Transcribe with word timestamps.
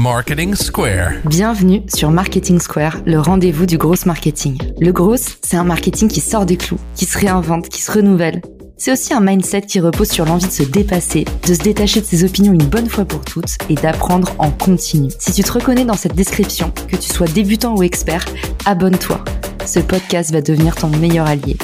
Marketing 0.00 0.54
Square. 0.54 1.14
Bienvenue 1.24 1.82
sur 1.92 2.12
Marketing 2.12 2.60
Square, 2.60 2.98
le 3.04 3.18
rendez-vous 3.18 3.66
du 3.66 3.78
gros 3.78 3.96
marketing. 4.06 4.56
Le 4.80 4.92
gros, 4.92 5.16
c'est 5.16 5.56
un 5.56 5.64
marketing 5.64 6.06
qui 6.06 6.20
sort 6.20 6.46
des 6.46 6.56
clous, 6.56 6.78
qui 6.94 7.04
se 7.04 7.18
réinvente, 7.18 7.68
qui 7.68 7.82
se 7.82 7.90
renouvelle. 7.90 8.40
C'est 8.76 8.92
aussi 8.92 9.12
un 9.12 9.18
mindset 9.18 9.62
qui 9.62 9.80
repose 9.80 10.08
sur 10.08 10.24
l'envie 10.24 10.46
de 10.46 10.52
se 10.52 10.62
dépasser, 10.62 11.24
de 11.48 11.52
se 11.52 11.58
détacher 11.58 12.00
de 12.00 12.06
ses 12.06 12.22
opinions 12.22 12.52
une 12.52 12.68
bonne 12.68 12.88
fois 12.88 13.06
pour 13.06 13.22
toutes 13.22 13.58
et 13.68 13.74
d'apprendre 13.74 14.36
en 14.38 14.52
continu. 14.52 15.10
Si 15.18 15.32
tu 15.32 15.42
te 15.42 15.50
reconnais 15.50 15.84
dans 15.84 15.94
cette 15.94 16.14
description, 16.14 16.72
que 16.86 16.94
tu 16.94 17.12
sois 17.12 17.26
débutant 17.26 17.74
ou 17.74 17.82
expert, 17.82 18.24
abonne-toi. 18.66 19.24
Ce 19.66 19.80
podcast 19.80 20.30
va 20.30 20.42
devenir 20.42 20.76
ton 20.76 20.90
meilleur 20.90 21.26
allié. 21.26 21.56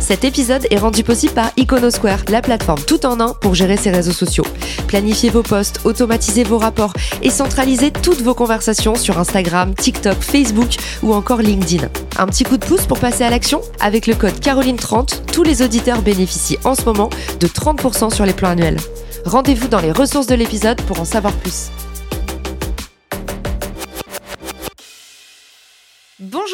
Cet 0.00 0.24
épisode 0.24 0.66
est 0.70 0.78
rendu 0.78 1.02
possible 1.02 1.34
par 1.34 1.50
Iconosquare, 1.56 2.24
la 2.28 2.40
plateforme 2.40 2.80
tout 2.86 3.04
en 3.04 3.20
un 3.20 3.34
pour 3.34 3.54
gérer 3.54 3.76
ses 3.76 3.90
réseaux 3.90 4.12
sociaux. 4.12 4.44
Planifiez 4.88 5.28
vos 5.30 5.42
posts, 5.42 5.80
automatisez 5.84 6.44
vos 6.44 6.58
rapports 6.58 6.94
et 7.22 7.30
centralisez 7.30 7.90
toutes 7.90 8.22
vos 8.22 8.34
conversations 8.34 8.94
sur 8.94 9.18
Instagram, 9.18 9.74
TikTok, 9.74 10.16
Facebook 10.20 10.76
ou 11.02 11.12
encore 11.12 11.42
LinkedIn. 11.42 11.88
Un 12.18 12.26
petit 12.26 12.42
coup 12.42 12.56
de 12.56 12.64
pouce 12.64 12.86
pour 12.86 12.98
passer 12.98 13.22
à 13.22 13.30
l'action? 13.30 13.60
Avec 13.80 14.06
le 14.06 14.14
code 14.14 14.40
Caroline30, 14.40 15.26
tous 15.32 15.42
les 15.42 15.62
auditeurs 15.62 16.02
bénéficient 16.02 16.58
en 16.64 16.74
ce 16.74 16.84
moment 16.84 17.10
de 17.38 17.46
30% 17.46 18.12
sur 18.12 18.24
les 18.24 18.32
plans 18.32 18.48
annuels. 18.50 18.78
Rendez-vous 19.24 19.68
dans 19.68 19.80
les 19.80 19.92
ressources 19.92 20.26
de 20.26 20.34
l'épisode 20.34 20.80
pour 20.82 21.00
en 21.00 21.04
savoir 21.04 21.34
plus. 21.34 21.70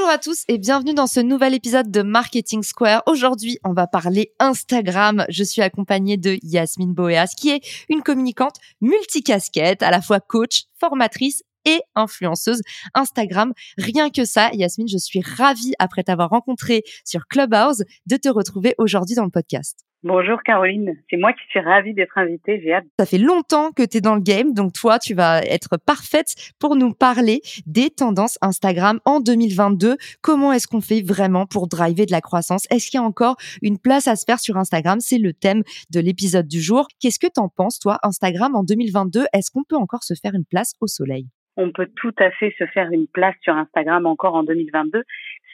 Bonjour 0.05 0.17
à 0.17 0.19
tous 0.19 0.45
et 0.49 0.59
bienvenue 0.59 0.93
dans 0.93 1.07
ce 1.07 1.19
nouvel 1.19 1.55
épisode 1.55 1.91
de 1.91 2.03
Marketing 2.03 2.63
Square. 2.63 3.03
Aujourd'hui, 3.07 3.59
on 3.65 3.73
va 3.73 3.87
parler 3.87 4.35
Instagram. 4.39 5.25
Je 5.31 5.43
suis 5.43 5.63
accompagnée 5.63 6.19
de 6.19 6.37
Yasmine 6.43 6.93
Boeas, 6.93 7.29
qui 7.35 7.49
est 7.49 7.63
une 7.89 8.03
communicante 8.03 8.57
multicasquette, 8.83 9.83
à 9.83 9.91
la 9.91 10.03
fois 10.03 10.21
coach, 10.21 10.65
formatrice 10.79 11.43
et 11.65 11.81
influenceuse 11.95 12.61
Instagram. 12.93 13.55
Rien 13.79 14.11
que 14.11 14.27
ça, 14.27 14.51
Yasmine, 14.53 14.89
je 14.89 14.99
suis 14.99 15.23
ravie, 15.23 15.73
après 15.79 16.03
t'avoir 16.03 16.29
rencontré 16.29 16.83
sur 17.07 17.27
Clubhouse, 17.27 17.83
de 18.05 18.17
te 18.19 18.29
retrouver 18.29 18.75
aujourd'hui 18.77 19.15
dans 19.15 19.25
le 19.25 19.31
podcast. 19.31 19.87
Bonjour 20.07 20.43
Caroline, 20.43 20.99
c'est 21.09 21.17
moi 21.17 21.33
qui 21.33 21.41
suis 21.49 21.61
ravie 21.61 21.95
d'être 21.95 22.19
invitée, 22.19 22.61
j'ai 22.63 22.75
hâte. 22.75 22.85
Ça 22.99 23.07
fait 23.07 23.17
longtemps 23.17 23.73
que 23.73 23.83
tu 23.83 23.97
es 23.97 24.01
dans 24.03 24.15
le 24.15 24.21
game, 24.21 24.53
donc 24.53 24.75
toi, 24.75 24.99
tu 24.99 25.15
vas 25.15 25.41
être 25.41 25.79
parfaite 25.79 26.35
pour 26.59 26.77
nous 26.77 26.93
parler 26.93 27.41
des 27.65 27.89
tendances 27.89 28.37
Instagram 28.43 29.01
en 29.07 29.21
2022. 29.21 29.97
Comment 30.21 30.53
est-ce 30.53 30.67
qu'on 30.69 30.83
fait 30.83 31.01
vraiment 31.01 31.47
pour 31.47 31.69
driver 31.69 32.05
de 32.05 32.13
la 32.13 32.21
croissance? 32.21 32.67
Est-ce 32.71 32.91
qu'il 32.91 33.01
y 33.01 33.03
a 33.03 33.07
encore 33.07 33.37
une 33.63 33.79
place 33.79 34.07
à 34.07 34.15
se 34.17 34.25
faire 34.27 34.41
sur 34.41 34.59
Instagram? 34.59 35.01
C'est 35.01 35.17
le 35.17 35.33
thème 35.33 35.63
de 35.89 36.01
l'épisode 36.01 36.49
du 36.49 36.61
jour. 36.61 36.87
Qu'est-ce 37.01 37.19
que 37.19 37.33
t'en 37.33 37.49
penses, 37.49 37.79
toi, 37.79 37.99
Instagram 38.03 38.55
en 38.55 38.63
2022 38.63 39.25
Est-ce 39.33 39.51
qu'on 39.51 39.65
peut 39.65 39.77
encore 39.77 40.05
se 40.05 40.13
faire 40.13 40.35
une 40.35 40.45
place 40.45 40.75
au 40.83 40.87
soleil? 40.87 41.29
On 41.57 41.73
peut 41.73 41.89
tout 41.97 42.15
à 42.19 42.31
fait 42.33 42.55
se 42.59 42.67
faire 42.67 42.91
une 42.91 43.07
place 43.07 43.35
sur 43.43 43.55
Instagram 43.55 44.07
encore 44.07 44.35
en 44.35 44.43
2022. 44.43 45.03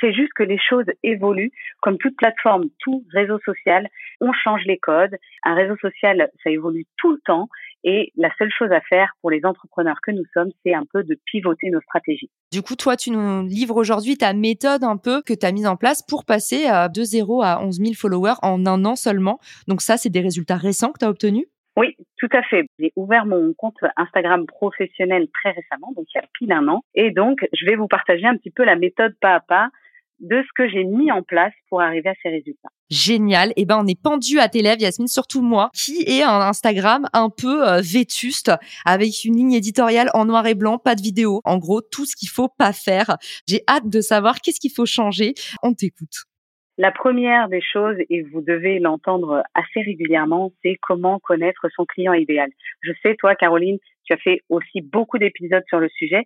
C'est 0.01 0.15
juste 0.15 0.33
que 0.35 0.43
les 0.43 0.59
choses 0.59 0.87
évoluent. 1.03 1.53
Comme 1.83 1.99
toute 1.99 2.17
plateforme, 2.17 2.65
tout 2.79 3.05
réseau 3.13 3.39
social, 3.45 3.87
on 4.21 4.33
change 4.33 4.63
les 4.65 4.79
codes. 4.79 5.15
Un 5.45 5.55
réseau 5.55 5.77
social, 5.77 6.31
ça 6.43 6.51
évolue 6.51 6.87
tout 6.97 7.13
le 7.13 7.21
temps. 7.25 7.49
Et 7.85 8.13
la 8.17 8.31
seule 8.39 8.51
chose 8.51 8.73
à 8.73 8.81
faire 8.83 9.13
pour 9.21 9.31
les 9.31 9.45
entrepreneurs 9.45 9.99
que 10.03 10.11
nous 10.11 10.25
sommes, 10.35 10.51
c'est 10.65 10.75
un 10.75 10.85
peu 10.91 11.03
de 11.03 11.19
pivoter 11.27 11.71
nos 11.71 11.81
stratégies. 11.81 12.31
Du 12.53 12.63
coup, 12.63 12.77
toi, 12.77 12.97
tu 12.97 13.11
nous 13.11 13.47
livres 13.47 13.77
aujourd'hui 13.77 14.17
ta 14.17 14.33
méthode 14.33 14.85
un 14.85 14.97
peu 14.97 15.23
que 15.23 15.35
tu 15.35 15.47
as 15.47 15.53
mise 15.53 15.67
en 15.67 15.77
place 15.77 16.03
pour 16.03 16.25
passer 16.25 16.67
de 16.95 17.03
0 17.03 17.43
à 17.43 17.63
11 17.63 17.79
000 17.79 17.93
followers 17.95 18.35
en 18.43 18.67
un 18.67 18.85
an 18.85 18.97
seulement. 18.97 19.39
Donc 19.69 19.81
ça, 19.83 19.97
c'est 19.97 20.11
des 20.11 20.21
résultats 20.21 20.57
récents 20.57 20.93
que 20.93 20.99
tu 20.99 21.05
as 21.05 21.11
obtenus? 21.11 21.47
Oui, 21.81 21.97
tout 22.19 22.29
à 22.33 22.43
fait. 22.43 22.67
J'ai 22.79 22.93
ouvert 22.95 23.25
mon 23.25 23.55
compte 23.55 23.77
Instagram 23.97 24.45
professionnel 24.45 25.29
très 25.33 25.53
récemment, 25.53 25.93
donc 25.97 26.05
il 26.15 26.19
y 26.19 26.21
a 26.21 26.27
pile 26.35 26.53
un 26.53 26.69
an. 26.69 26.83
Et 26.95 27.11
donc, 27.11 27.39
je 27.55 27.65
vais 27.65 27.75
vous 27.75 27.89
partager 27.89 28.27
un 28.27 28.37
petit 28.37 28.51
peu 28.51 28.65
la 28.65 28.77
méthode 28.77 29.15
pas 29.19 29.35
à 29.37 29.41
pas 29.41 29.71
de 30.19 30.43
ce 30.43 30.49
que 30.55 30.69
j'ai 30.69 30.85
mis 30.85 31.11
en 31.11 31.23
place 31.23 31.55
pour 31.71 31.81
arriver 31.81 32.11
à 32.11 32.15
ces 32.23 32.29
résultats. 32.29 32.69
Génial. 32.91 33.55
Eh 33.57 33.65
ben, 33.65 33.79
on 33.83 33.87
est 33.87 33.99
pendu 33.99 34.39
à 34.39 34.51
tes 34.51 34.61
lèvres, 34.61 34.83
Yasmine, 34.83 35.09
surtout 35.09 35.41
moi, 35.41 35.71
qui 35.73 36.03
est 36.07 36.23
un 36.23 36.41
Instagram 36.41 37.09
un 37.15 37.31
peu 37.31 37.67
euh, 37.67 37.81
vétuste, 37.81 38.53
avec 38.85 39.25
une 39.25 39.37
ligne 39.37 39.55
éditoriale 39.55 40.11
en 40.13 40.27
noir 40.27 40.47
et 40.47 40.55
blanc, 40.55 40.77
pas 40.77 40.97
de 40.97 41.01
vidéo. 41.01 41.41
En 41.45 41.57
gros, 41.57 41.81
tout 41.81 42.05
ce 42.05 42.15
qu'il 42.15 42.29
faut 42.29 42.49
pas 42.49 42.75
faire. 42.75 43.17
J'ai 43.49 43.63
hâte 43.67 43.89
de 43.89 44.03
savoir 44.03 44.43
qu'est-ce 44.43 44.61
qu'il 44.61 44.73
faut 44.73 44.85
changer. 44.85 45.33
On 45.63 45.73
t'écoute. 45.73 46.27
La 46.81 46.93
première 46.93 47.51
des 47.51 47.61
choses, 47.61 47.99
et 48.09 48.23
vous 48.23 48.41
devez 48.41 48.79
l'entendre 48.79 49.43
assez 49.53 49.83
régulièrement, 49.83 50.51
c'est 50.63 50.77
comment 50.81 51.19
connaître 51.19 51.69
son 51.77 51.85
client 51.85 52.15
idéal. 52.15 52.49
Je 52.81 52.93
sais, 53.03 53.17
toi, 53.17 53.35
Caroline, 53.35 53.77
tu 54.05 54.15
as 54.15 54.17
fait 54.17 54.41
aussi 54.49 54.81
beaucoup 54.81 55.19
d'épisodes 55.19 55.63
sur 55.69 55.79
le 55.79 55.91
sujet. 55.91 56.25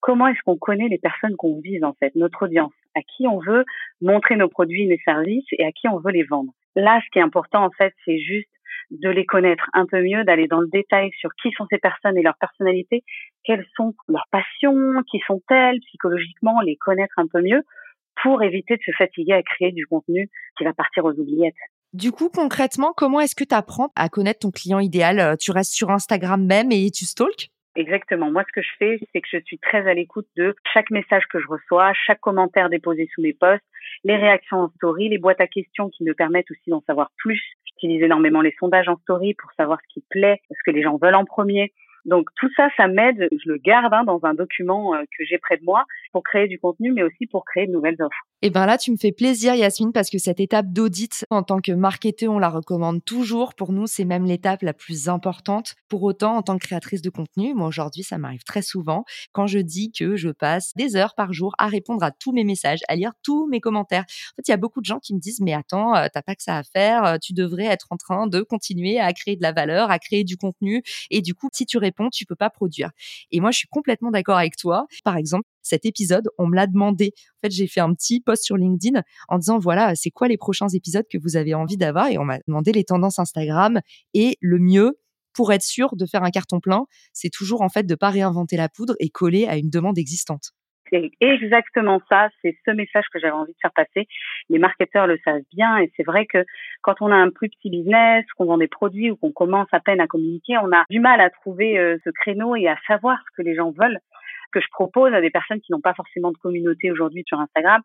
Comment 0.00 0.26
est-ce 0.26 0.42
qu'on 0.44 0.58
connaît 0.58 0.88
les 0.88 0.98
personnes 0.98 1.36
qu'on 1.36 1.58
vise, 1.58 1.82
en 1.84 1.94
fait, 1.94 2.14
notre 2.16 2.44
audience, 2.44 2.74
à 2.94 3.00
qui 3.00 3.26
on 3.26 3.38
veut 3.38 3.64
montrer 4.02 4.36
nos 4.36 4.50
produits, 4.50 4.86
nos 4.86 4.98
services 5.06 5.46
et 5.52 5.64
à 5.64 5.72
qui 5.72 5.88
on 5.88 5.98
veut 6.00 6.12
les 6.12 6.24
vendre? 6.24 6.52
Là, 6.76 7.00
ce 7.02 7.10
qui 7.10 7.18
est 7.18 7.22
important, 7.22 7.64
en 7.64 7.70
fait, 7.70 7.94
c'est 8.04 8.18
juste 8.18 8.50
de 8.90 9.08
les 9.08 9.24
connaître 9.24 9.70
un 9.72 9.86
peu 9.86 10.02
mieux, 10.02 10.22
d'aller 10.24 10.48
dans 10.48 10.60
le 10.60 10.68
détail 10.70 11.12
sur 11.18 11.30
qui 11.42 11.50
sont 11.52 11.64
ces 11.70 11.78
personnes 11.78 12.18
et 12.18 12.22
leur 12.22 12.36
personnalité, 12.36 13.04
quelles 13.42 13.64
sont 13.74 13.94
leurs 14.08 14.28
passions, 14.30 15.02
qui 15.10 15.20
sont-elles 15.26 15.80
psychologiquement, 15.86 16.60
les 16.60 16.76
connaître 16.76 17.14
un 17.18 17.26
peu 17.26 17.40
mieux 17.40 17.62
pour 18.22 18.42
éviter 18.42 18.76
de 18.76 18.82
se 18.84 18.92
fatiguer 18.92 19.34
à 19.34 19.42
créer 19.42 19.72
du 19.72 19.86
contenu 19.86 20.28
qui 20.56 20.64
va 20.64 20.72
partir 20.72 21.04
aux 21.04 21.12
oubliettes. 21.12 21.54
Du 21.92 22.10
coup, 22.10 22.28
concrètement, 22.28 22.92
comment 22.96 23.20
est-ce 23.20 23.36
que 23.36 23.44
tu 23.44 23.54
apprends 23.54 23.92
à 23.94 24.08
connaître 24.08 24.40
ton 24.40 24.50
client 24.50 24.80
idéal? 24.80 25.20
Euh, 25.20 25.36
Tu 25.36 25.52
restes 25.52 25.72
sur 25.72 25.90
Instagram 25.90 26.44
même 26.44 26.72
et 26.72 26.90
tu 26.90 27.04
stalks? 27.04 27.50
Exactement. 27.76 28.30
Moi, 28.30 28.44
ce 28.46 28.52
que 28.52 28.62
je 28.62 28.70
fais, 28.78 28.98
c'est 29.12 29.20
que 29.20 29.28
je 29.32 29.38
suis 29.44 29.58
très 29.58 29.88
à 29.88 29.94
l'écoute 29.94 30.26
de 30.36 30.54
chaque 30.72 30.90
message 30.90 31.24
que 31.30 31.40
je 31.40 31.46
reçois, 31.48 31.92
chaque 32.06 32.20
commentaire 32.20 32.70
déposé 32.70 33.08
sous 33.14 33.22
mes 33.22 33.32
posts, 33.32 33.64
les 34.04 34.16
réactions 34.16 34.58
en 34.58 34.68
story, 34.76 35.08
les 35.08 35.18
boîtes 35.18 35.40
à 35.40 35.46
questions 35.46 35.88
qui 35.90 36.04
me 36.04 36.14
permettent 36.14 36.50
aussi 36.50 36.70
d'en 36.70 36.82
savoir 36.86 37.10
plus. 37.16 37.42
J'utilise 37.66 38.02
énormément 38.02 38.42
les 38.42 38.54
sondages 38.58 38.88
en 38.88 38.96
story 38.98 39.34
pour 39.34 39.50
savoir 39.56 39.78
ce 39.82 39.94
qui 39.94 40.04
plaît, 40.08 40.40
ce 40.50 40.58
que 40.64 40.70
les 40.70 40.82
gens 40.82 40.98
veulent 40.98 41.16
en 41.16 41.24
premier. 41.24 41.72
Donc 42.04 42.28
tout 42.36 42.48
ça, 42.56 42.68
ça 42.76 42.86
m'aide. 42.86 43.28
Je 43.32 43.50
le 43.50 43.58
garde 43.58 43.92
hein, 43.92 44.04
dans 44.04 44.20
un 44.24 44.34
document 44.34 44.94
euh, 44.94 45.02
que 45.02 45.24
j'ai 45.24 45.38
près 45.38 45.56
de 45.56 45.64
moi 45.64 45.84
pour 46.12 46.22
créer 46.22 46.48
du 46.48 46.58
contenu, 46.58 46.92
mais 46.92 47.02
aussi 47.02 47.26
pour 47.26 47.44
créer 47.44 47.66
de 47.66 47.72
nouvelles 47.72 47.96
offres. 48.00 48.26
Et 48.42 48.50
ben 48.50 48.66
là, 48.66 48.76
tu 48.76 48.90
me 48.90 48.96
fais 48.96 49.10
plaisir, 49.10 49.54
Yasmine, 49.54 49.92
parce 49.92 50.10
que 50.10 50.18
cette 50.18 50.38
étape 50.38 50.66
d'audit, 50.66 51.24
en 51.30 51.42
tant 51.42 51.60
que 51.60 51.72
marketeur, 51.72 52.30
on 52.30 52.38
la 52.38 52.50
recommande 52.50 53.02
toujours. 53.02 53.54
Pour 53.54 53.72
nous, 53.72 53.86
c'est 53.86 54.04
même 54.04 54.26
l'étape 54.26 54.60
la 54.60 54.74
plus 54.74 55.08
importante. 55.08 55.76
Pour 55.88 56.02
autant, 56.02 56.36
en 56.36 56.42
tant 56.42 56.58
que 56.58 56.66
créatrice 56.66 57.00
de 57.00 57.08
contenu, 57.08 57.54
moi 57.54 57.68
aujourd'hui, 57.68 58.02
ça 58.02 58.18
m'arrive 58.18 58.44
très 58.44 58.60
souvent 58.60 59.04
quand 59.32 59.46
je 59.46 59.60
dis 59.60 59.92
que 59.92 60.16
je 60.16 60.28
passe 60.28 60.74
des 60.76 60.94
heures 60.94 61.14
par 61.14 61.32
jour 61.32 61.54
à 61.56 61.68
répondre 61.68 62.02
à 62.02 62.10
tous 62.10 62.32
mes 62.32 62.44
messages, 62.44 62.80
à 62.88 62.96
lire 62.96 63.12
tous 63.22 63.46
mes 63.46 63.60
commentaires. 63.60 64.02
En 64.02 64.36
fait, 64.36 64.48
il 64.48 64.50
y 64.50 64.54
a 64.54 64.58
beaucoup 64.58 64.82
de 64.82 64.86
gens 64.86 64.98
qui 64.98 65.14
me 65.14 65.20
disent, 65.20 65.40
mais 65.40 65.54
attends, 65.54 65.96
euh, 65.96 66.08
t'as 66.12 66.20
pas 66.20 66.34
que 66.34 66.42
ça 66.42 66.58
à 66.58 66.62
faire, 66.64 67.04
euh, 67.04 67.16
tu 67.16 67.32
devrais 67.32 67.64
être 67.64 67.86
en 67.88 67.96
train 67.96 68.26
de 68.26 68.42
continuer 68.42 69.00
à 69.00 69.10
créer 69.14 69.36
de 69.36 69.42
la 69.42 69.52
valeur, 69.52 69.90
à 69.90 69.98
créer 69.98 70.22
du 70.22 70.36
contenu. 70.36 70.82
Et 71.10 71.22
du 71.22 71.34
coup, 71.34 71.48
si 71.52 71.64
tu 71.64 71.78
réponds, 71.78 71.93
tu 72.10 72.26
peux 72.26 72.36
pas 72.36 72.50
produire. 72.50 72.90
Et 73.30 73.40
moi, 73.40 73.50
je 73.50 73.58
suis 73.58 73.68
complètement 73.68 74.10
d'accord 74.10 74.38
avec 74.38 74.56
toi. 74.56 74.86
Par 75.04 75.16
exemple, 75.16 75.44
cet 75.62 75.86
épisode, 75.86 76.28
on 76.38 76.46
me 76.46 76.56
l'a 76.56 76.66
demandé. 76.66 77.12
En 77.42 77.46
fait, 77.46 77.52
j'ai 77.52 77.66
fait 77.66 77.80
un 77.80 77.92
petit 77.94 78.20
post 78.20 78.44
sur 78.44 78.56
LinkedIn 78.56 79.02
en 79.28 79.38
disant 79.38 79.58
voilà, 79.58 79.94
c'est 79.94 80.10
quoi 80.10 80.28
les 80.28 80.36
prochains 80.36 80.68
épisodes 80.68 81.06
que 81.10 81.18
vous 81.18 81.36
avez 81.36 81.54
envie 81.54 81.76
d'avoir? 81.76 82.08
Et 82.08 82.18
on 82.18 82.24
m'a 82.24 82.38
demandé 82.46 82.72
les 82.72 82.84
tendances 82.84 83.18
Instagram 83.18 83.80
et 84.12 84.36
le 84.40 84.58
mieux 84.58 84.98
pour 85.32 85.52
être 85.52 85.62
sûr 85.62 85.96
de 85.96 86.06
faire 86.06 86.22
un 86.22 86.30
carton 86.30 86.60
plein, 86.60 86.86
c'est 87.12 87.30
toujours 87.30 87.62
en 87.62 87.68
fait 87.68 87.84
de 87.84 87.94
pas 87.94 88.10
réinventer 88.10 88.56
la 88.56 88.68
poudre 88.68 88.94
et 89.00 89.10
coller 89.10 89.46
à 89.46 89.56
une 89.56 89.68
demande 89.68 89.98
existante. 89.98 90.52
C'est 90.90 91.10
exactement 91.20 92.00
ça, 92.10 92.28
c'est 92.42 92.56
ce 92.66 92.70
message 92.70 93.04
que 93.12 93.18
j'avais 93.18 93.32
envie 93.32 93.52
de 93.52 93.58
faire 93.60 93.72
passer. 93.72 94.06
Les 94.48 94.58
marketeurs 94.58 95.06
le 95.06 95.18
savent 95.24 95.42
bien 95.52 95.78
et 95.78 95.90
c'est 95.96 96.02
vrai 96.02 96.26
que 96.26 96.44
quand 96.82 96.96
on 97.00 97.10
a 97.10 97.16
un 97.16 97.30
plus 97.30 97.48
petit 97.48 97.70
business, 97.70 98.24
qu'on 98.36 98.44
vend 98.44 98.58
des 98.58 98.68
produits 98.68 99.10
ou 99.10 99.16
qu'on 99.16 99.32
commence 99.32 99.68
à 99.72 99.80
peine 99.80 100.00
à 100.00 100.06
communiquer, 100.06 100.58
on 100.58 100.72
a 100.72 100.84
du 100.90 101.00
mal 101.00 101.20
à 101.20 101.30
trouver 101.30 101.78
euh, 101.78 101.96
ce 102.04 102.10
créneau 102.10 102.54
et 102.54 102.68
à 102.68 102.76
savoir 102.86 103.18
ce 103.26 103.36
que 103.36 103.42
les 103.42 103.54
gens 103.54 103.70
veulent 103.70 103.98
que 104.54 104.60
je 104.60 104.68
propose 104.70 105.12
à 105.12 105.20
des 105.20 105.30
personnes 105.30 105.60
qui 105.60 105.72
n'ont 105.72 105.80
pas 105.80 105.94
forcément 105.94 106.30
de 106.30 106.36
communauté 106.36 106.92
aujourd'hui 106.92 107.24
sur 107.26 107.40
Instagram, 107.40 107.82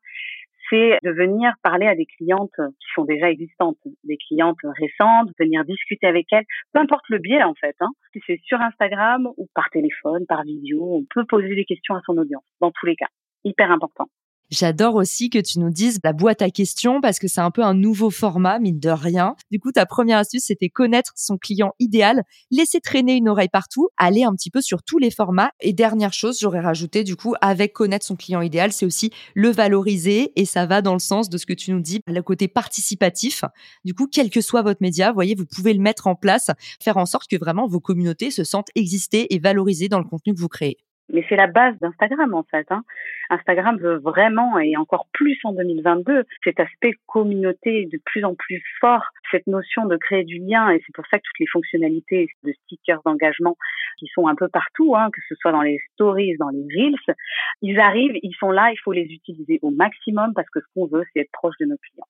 c'est 0.69 0.98
de 1.04 1.12
venir 1.12 1.54
parler 1.63 1.88
à 1.88 1.95
des 1.95 2.06
clientes 2.06 2.56
qui 2.56 2.88
sont 2.94 3.06
déjà 3.06 3.30
existantes, 3.30 3.77
des 4.04 4.18
clientes 4.18 4.57
récentes, 4.63 5.30
venir 5.39 5.66
discuter 5.66 6.07
avec 6.07 6.27
elles, 6.31 6.45
peu 6.74 6.80
importe 6.80 7.06
le 7.10 7.19
biais 7.19 7.44
en 7.44 7.54
fait, 7.56 7.75
hein, 7.80 7.89
si 8.13 8.21
c'est 8.25 8.39
sur 8.44 8.62
Instagram 8.62 9.27
ou 9.38 9.48
par 9.54 9.69
téléphone, 9.69 10.25
par 10.27 10.44
vidéo, 10.44 10.98
on 10.98 11.06
peut 11.13 11.25
poser 11.25 11.56
des 11.56 11.66
questions 11.66 11.95
à 11.95 12.01
son 12.06 12.18
audience, 12.18 12.44
dans 12.62 12.71
tous 12.71 12.86
les 12.86 12.95
cas, 12.95 13.07
hyper 13.44 13.71
important. 13.71 14.07
J'adore 14.51 14.95
aussi 14.95 15.29
que 15.29 15.37
tu 15.37 15.59
nous 15.59 15.69
dises 15.69 15.99
la 16.03 16.11
boîte 16.11 16.41
à 16.41 16.49
questions 16.49 17.01
parce 17.01 17.19
que 17.19 17.27
c'est 17.27 17.39
un 17.39 17.51
peu 17.51 17.63
un 17.63 17.75
nouveau 17.75 18.09
format, 18.09 18.57
mine 18.57 18.79
de 18.79 18.89
rien. 18.89 19.35
Du 19.51 19.59
coup, 19.59 19.71
ta 19.71 19.85
première 19.85 20.17
astuce, 20.17 20.45
c'était 20.45 20.69
connaître 20.69 21.13
son 21.15 21.37
client 21.37 21.73
idéal, 21.77 22.23
laisser 22.49 22.81
traîner 22.81 23.13
une 23.15 23.29
oreille 23.29 23.49
partout, 23.49 23.89
aller 23.97 24.23
un 24.23 24.33
petit 24.33 24.49
peu 24.49 24.59
sur 24.59 24.81
tous 24.81 24.97
les 24.97 25.11
formats. 25.11 25.51
Et 25.59 25.71
dernière 25.71 26.13
chose, 26.13 26.39
j'aurais 26.39 26.61
rajouté, 26.61 27.03
du 27.03 27.15
coup, 27.15 27.35
avec 27.41 27.73
connaître 27.73 28.07
son 28.07 28.15
client 28.15 28.41
idéal, 28.41 28.73
c'est 28.73 28.87
aussi 28.87 29.11
le 29.35 29.49
valoriser 29.49 30.33
et 30.35 30.45
ça 30.45 30.65
va 30.65 30.81
dans 30.81 30.93
le 30.93 30.99
sens 30.99 31.29
de 31.29 31.37
ce 31.37 31.45
que 31.45 31.53
tu 31.53 31.71
nous 31.71 31.81
dis, 31.81 32.01
le 32.07 32.21
côté 32.23 32.47
participatif. 32.47 33.43
Du 33.85 33.93
coup, 33.93 34.07
quel 34.11 34.31
que 34.31 34.41
soit 34.41 34.63
votre 34.63 34.81
média, 34.81 35.09
vous 35.09 35.15
voyez, 35.15 35.35
vous 35.35 35.45
pouvez 35.45 35.75
le 35.75 35.81
mettre 35.81 36.07
en 36.07 36.15
place, 36.15 36.49
faire 36.81 36.97
en 36.97 37.05
sorte 37.05 37.29
que 37.29 37.37
vraiment 37.37 37.67
vos 37.67 37.79
communautés 37.79 38.31
se 38.31 38.43
sentent 38.43 38.69
exister 38.73 39.31
et 39.35 39.37
valorisées 39.37 39.89
dans 39.89 39.99
le 39.99 40.05
contenu 40.05 40.33
que 40.33 40.39
vous 40.39 40.49
créez. 40.49 40.79
Mais 41.11 41.25
c'est 41.27 41.35
la 41.35 41.47
base 41.47 41.77
d'Instagram 41.79 42.33
en 42.33 42.44
fait. 42.44 42.67
Hein. 42.71 42.83
Instagram 43.29 43.77
veut 43.77 43.97
vraiment, 43.97 44.59
et 44.59 44.77
encore 44.77 45.07
plus 45.11 45.38
en 45.44 45.53
2022, 45.53 46.23
cet 46.44 46.59
aspect 46.59 46.94
communauté 47.07 47.88
de 47.91 48.00
plus 48.06 48.23
en 48.23 48.35
plus 48.35 48.61
fort, 48.79 49.03
cette 49.31 49.47
notion 49.47 49.85
de 49.85 49.97
créer 49.97 50.23
du 50.23 50.39
lien, 50.39 50.69
et 50.69 50.81
c'est 50.85 50.94
pour 50.94 51.06
ça 51.07 51.17
que 51.17 51.23
toutes 51.23 51.39
les 51.39 51.47
fonctionnalités 51.47 52.27
de 52.44 52.53
stickers 52.63 53.01
d'engagement 53.06 53.57
qui 53.97 54.07
sont 54.13 54.27
un 54.27 54.35
peu 54.35 54.47
partout, 54.47 54.95
hein, 54.95 55.09
que 55.11 55.21
ce 55.27 55.35
soit 55.35 55.51
dans 55.51 55.61
les 55.61 55.79
stories, 55.94 56.38
dans 56.38 56.50
les 56.50 56.65
reels, 56.73 57.15
ils 57.61 57.79
arrivent, 57.79 58.17
ils 58.21 58.35
sont 58.39 58.51
là, 58.51 58.71
il 58.71 58.77
faut 58.83 58.94
les 58.94 59.06
utiliser 59.06 59.59
au 59.61 59.71
maximum 59.71 60.33
parce 60.33 60.50
que 60.50 60.59
ce 60.59 60.65
qu'on 60.73 60.88
veut, 60.88 61.03
c'est 61.13 61.21
être 61.21 61.31
proche 61.31 61.56
de 61.59 61.65
nos 61.65 61.77
clients. 61.77 62.07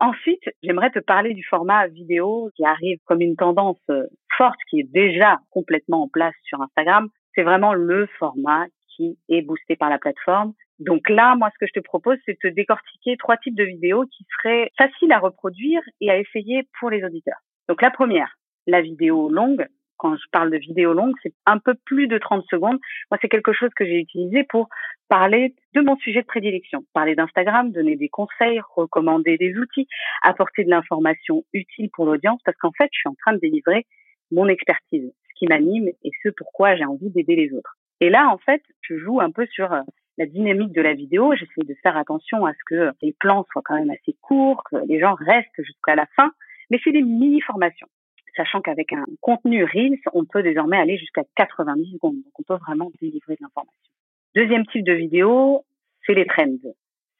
Ensuite, 0.00 0.42
j'aimerais 0.62 0.90
te 0.90 0.98
parler 0.98 1.34
du 1.34 1.44
format 1.44 1.86
vidéo 1.86 2.50
qui 2.56 2.64
arrive 2.64 2.98
comme 3.04 3.20
une 3.20 3.36
tendance 3.36 3.80
euh, 3.90 4.06
forte 4.38 4.58
qui 4.70 4.80
est 4.80 4.90
déjà 4.90 5.38
complètement 5.50 6.04
en 6.04 6.08
place 6.08 6.34
sur 6.44 6.62
Instagram, 6.62 7.08
c'est 7.34 7.42
vraiment 7.42 7.74
le 7.74 8.06
format 8.18 8.66
qui 8.88 9.18
est 9.28 9.42
boosté 9.42 9.76
par 9.76 9.90
la 9.90 9.98
plateforme. 9.98 10.52
Donc 10.78 11.08
là, 11.08 11.36
moi, 11.36 11.50
ce 11.52 11.58
que 11.58 11.66
je 11.66 11.78
te 11.78 11.84
propose, 11.84 12.18
c'est 12.24 12.38
de 12.42 12.50
décortiquer 12.50 13.16
trois 13.18 13.36
types 13.36 13.54
de 13.54 13.64
vidéos 13.64 14.04
qui 14.06 14.26
seraient 14.36 14.70
faciles 14.78 15.12
à 15.12 15.18
reproduire 15.18 15.82
et 16.00 16.10
à 16.10 16.18
essayer 16.18 16.66
pour 16.78 16.90
les 16.90 17.04
auditeurs. 17.04 17.40
Donc 17.68 17.82
la 17.82 17.90
première, 17.90 18.38
la 18.66 18.80
vidéo 18.80 19.28
longue. 19.28 19.66
Quand 19.98 20.16
je 20.16 20.24
parle 20.32 20.50
de 20.50 20.56
vidéo 20.56 20.94
longue, 20.94 21.14
c'est 21.22 21.34
un 21.44 21.58
peu 21.58 21.74
plus 21.84 22.08
de 22.08 22.16
30 22.16 22.44
secondes. 22.48 22.78
Moi, 23.10 23.18
c'est 23.20 23.28
quelque 23.28 23.52
chose 23.52 23.68
que 23.76 23.84
j'ai 23.84 23.98
utilisé 23.98 24.44
pour 24.44 24.70
parler 25.08 25.54
de 25.74 25.82
mon 25.82 25.96
sujet 25.96 26.22
de 26.22 26.26
prédilection, 26.26 26.84
parler 26.94 27.14
d'Instagram, 27.14 27.70
donner 27.70 27.96
des 27.96 28.08
conseils, 28.08 28.60
recommander 28.74 29.36
des 29.36 29.54
outils, 29.58 29.86
apporter 30.22 30.64
de 30.64 30.70
l'information 30.70 31.44
utile 31.52 31.90
pour 31.92 32.06
l'audience, 32.06 32.40
parce 32.46 32.56
qu'en 32.56 32.72
fait, 32.72 32.88
je 32.92 32.98
suis 33.00 33.08
en 33.08 33.14
train 33.14 33.34
de 33.34 33.40
délivrer 33.40 33.86
mon 34.30 34.48
expertise 34.48 35.12
qui 35.40 35.46
m'anime 35.46 35.88
et 35.88 36.10
ce 36.22 36.28
pourquoi 36.28 36.76
j'ai 36.76 36.84
envie 36.84 37.10
d'aider 37.10 37.34
les 37.34 37.52
autres. 37.52 37.76
Et 38.00 38.10
là, 38.10 38.28
en 38.28 38.38
fait, 38.38 38.62
je 38.82 38.96
joue 38.96 39.20
un 39.20 39.30
peu 39.30 39.46
sur 39.46 39.72
euh, 39.72 39.80
la 40.18 40.26
dynamique 40.26 40.72
de 40.72 40.82
la 40.82 40.92
vidéo. 40.92 41.34
J'essaie 41.34 41.66
de 41.66 41.74
faire 41.82 41.96
attention 41.96 42.44
à 42.44 42.52
ce 42.52 42.58
que 42.66 42.92
les 43.02 43.12
plans 43.18 43.46
soient 43.50 43.62
quand 43.64 43.74
même 43.74 43.90
assez 43.90 44.14
courts, 44.20 44.62
que 44.70 44.76
les 44.86 45.00
gens 45.00 45.14
restent 45.14 45.62
jusqu'à 45.62 45.96
la 45.96 46.06
fin. 46.14 46.30
Mais 46.70 46.78
c'est 46.84 46.92
des 46.92 47.02
mini-formations. 47.02 47.88
Sachant 48.36 48.60
qu'avec 48.60 48.92
un 48.92 49.04
contenu 49.20 49.64
Reels, 49.64 49.98
on 50.12 50.24
peut 50.24 50.42
désormais 50.42 50.76
aller 50.76 50.98
jusqu'à 50.98 51.24
90 51.36 51.94
secondes. 51.94 52.16
Donc, 52.16 52.32
on 52.38 52.42
peut 52.42 52.62
vraiment 52.62 52.90
délivrer 53.00 53.34
de 53.34 53.40
l'information. 53.40 53.92
Deuxième 54.36 54.66
type 54.66 54.84
de 54.84 54.92
vidéo, 54.92 55.64
c'est 56.06 56.14
les 56.14 56.26
trends. 56.26 56.70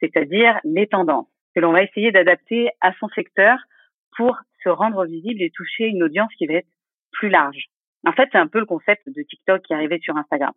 C'est-à-dire 0.00 0.60
les 0.64 0.86
tendances 0.86 1.26
que 1.54 1.60
l'on 1.60 1.72
va 1.72 1.82
essayer 1.82 2.12
d'adapter 2.12 2.68
à 2.80 2.92
son 3.00 3.08
secteur 3.08 3.58
pour 4.16 4.36
se 4.62 4.68
rendre 4.68 5.04
visible 5.04 5.42
et 5.42 5.50
toucher 5.50 5.86
une 5.86 6.02
audience 6.02 6.32
qui 6.38 6.46
va 6.46 6.54
être 6.54 6.68
plus 7.12 7.28
large. 7.28 7.64
En 8.06 8.12
fait, 8.12 8.28
c'est 8.32 8.38
un 8.38 8.46
peu 8.46 8.60
le 8.60 8.66
concept 8.66 9.08
de 9.08 9.22
TikTok 9.22 9.62
qui 9.62 9.72
est 9.72 9.76
arrivé 9.76 9.98
sur 10.00 10.16
Instagram. 10.16 10.52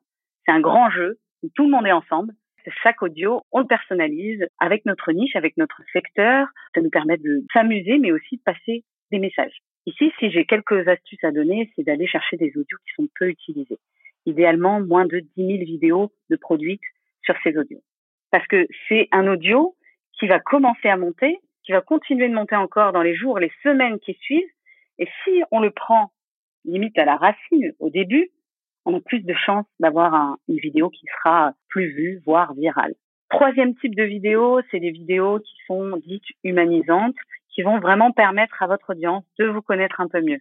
C'est 0.45 0.51
un 0.51 0.61
grand 0.61 0.89
jeu 0.89 1.19
où 1.43 1.49
tout 1.55 1.65
le 1.65 1.71
monde 1.71 1.85
est 1.85 1.91
ensemble. 1.91 2.33
Chaque 2.81 3.01
audio, 3.01 3.41
on 3.51 3.59
le 3.59 3.67
personnalise 3.67 4.47
avec 4.59 4.85
notre 4.85 5.11
niche, 5.11 5.35
avec 5.35 5.57
notre 5.57 5.81
secteur. 5.91 6.47
Ça 6.73 6.81
nous 6.81 6.89
permet 6.89 7.17
de 7.17 7.43
s'amuser, 7.51 7.97
mais 7.97 8.13
aussi 8.13 8.37
de 8.37 8.41
passer 8.43 8.85
des 9.11 9.19
messages. 9.19 9.61
Ici, 9.85 10.13
si 10.17 10.31
j'ai 10.31 10.45
quelques 10.45 10.87
astuces 10.87 11.23
à 11.25 11.31
donner, 11.31 11.69
c'est 11.75 11.83
d'aller 11.83 12.07
chercher 12.07 12.37
des 12.37 12.51
audios 12.51 12.77
qui 12.87 12.93
sont 12.95 13.09
peu 13.19 13.27
utilisés. 13.27 13.79
Idéalement, 14.25 14.79
moins 14.79 15.05
de 15.05 15.19
10 15.19 15.27
000 15.35 15.47
vidéos 15.65 16.13
de 16.29 16.37
produites 16.37 16.81
sur 17.23 17.35
ces 17.43 17.57
audios. 17.57 17.81
Parce 18.31 18.47
que 18.47 18.65
c'est 18.87 19.09
un 19.11 19.27
audio 19.27 19.75
qui 20.17 20.27
va 20.27 20.39
commencer 20.39 20.87
à 20.87 20.95
monter, 20.95 21.37
qui 21.63 21.73
va 21.73 21.81
continuer 21.81 22.29
de 22.29 22.33
monter 22.33 22.55
encore 22.55 22.93
dans 22.93 23.01
les 23.01 23.15
jours, 23.15 23.39
les 23.39 23.51
semaines 23.61 23.99
qui 23.99 24.13
suivent. 24.13 24.49
Et 24.99 25.09
si 25.23 25.43
on 25.51 25.59
le 25.59 25.71
prend 25.71 26.12
limite 26.65 26.97
à 26.97 27.05
la 27.05 27.15
racine 27.15 27.73
au 27.79 27.89
début, 27.89 28.29
on 28.85 28.95
a 28.95 28.99
plus 28.99 29.21
de 29.21 29.33
chances 29.33 29.65
d'avoir 29.79 30.37
une 30.47 30.57
vidéo 30.57 30.89
qui 30.89 31.05
sera 31.17 31.53
plus 31.69 31.93
vue, 31.93 32.21
voire 32.25 32.53
virale. 32.53 32.93
Troisième 33.29 33.75
type 33.75 33.95
de 33.95 34.03
vidéo, 34.03 34.61
c'est 34.69 34.79
des 34.79 34.91
vidéos 34.91 35.39
qui 35.39 35.55
sont 35.65 35.97
dites 35.97 36.23
humanisantes, 36.43 37.15
qui 37.49 37.61
vont 37.61 37.79
vraiment 37.79 38.11
permettre 38.11 38.61
à 38.61 38.67
votre 38.67 38.91
audience 38.91 39.23
de 39.39 39.45
vous 39.45 39.61
connaître 39.61 40.01
un 40.01 40.07
peu 40.07 40.21
mieux. 40.21 40.39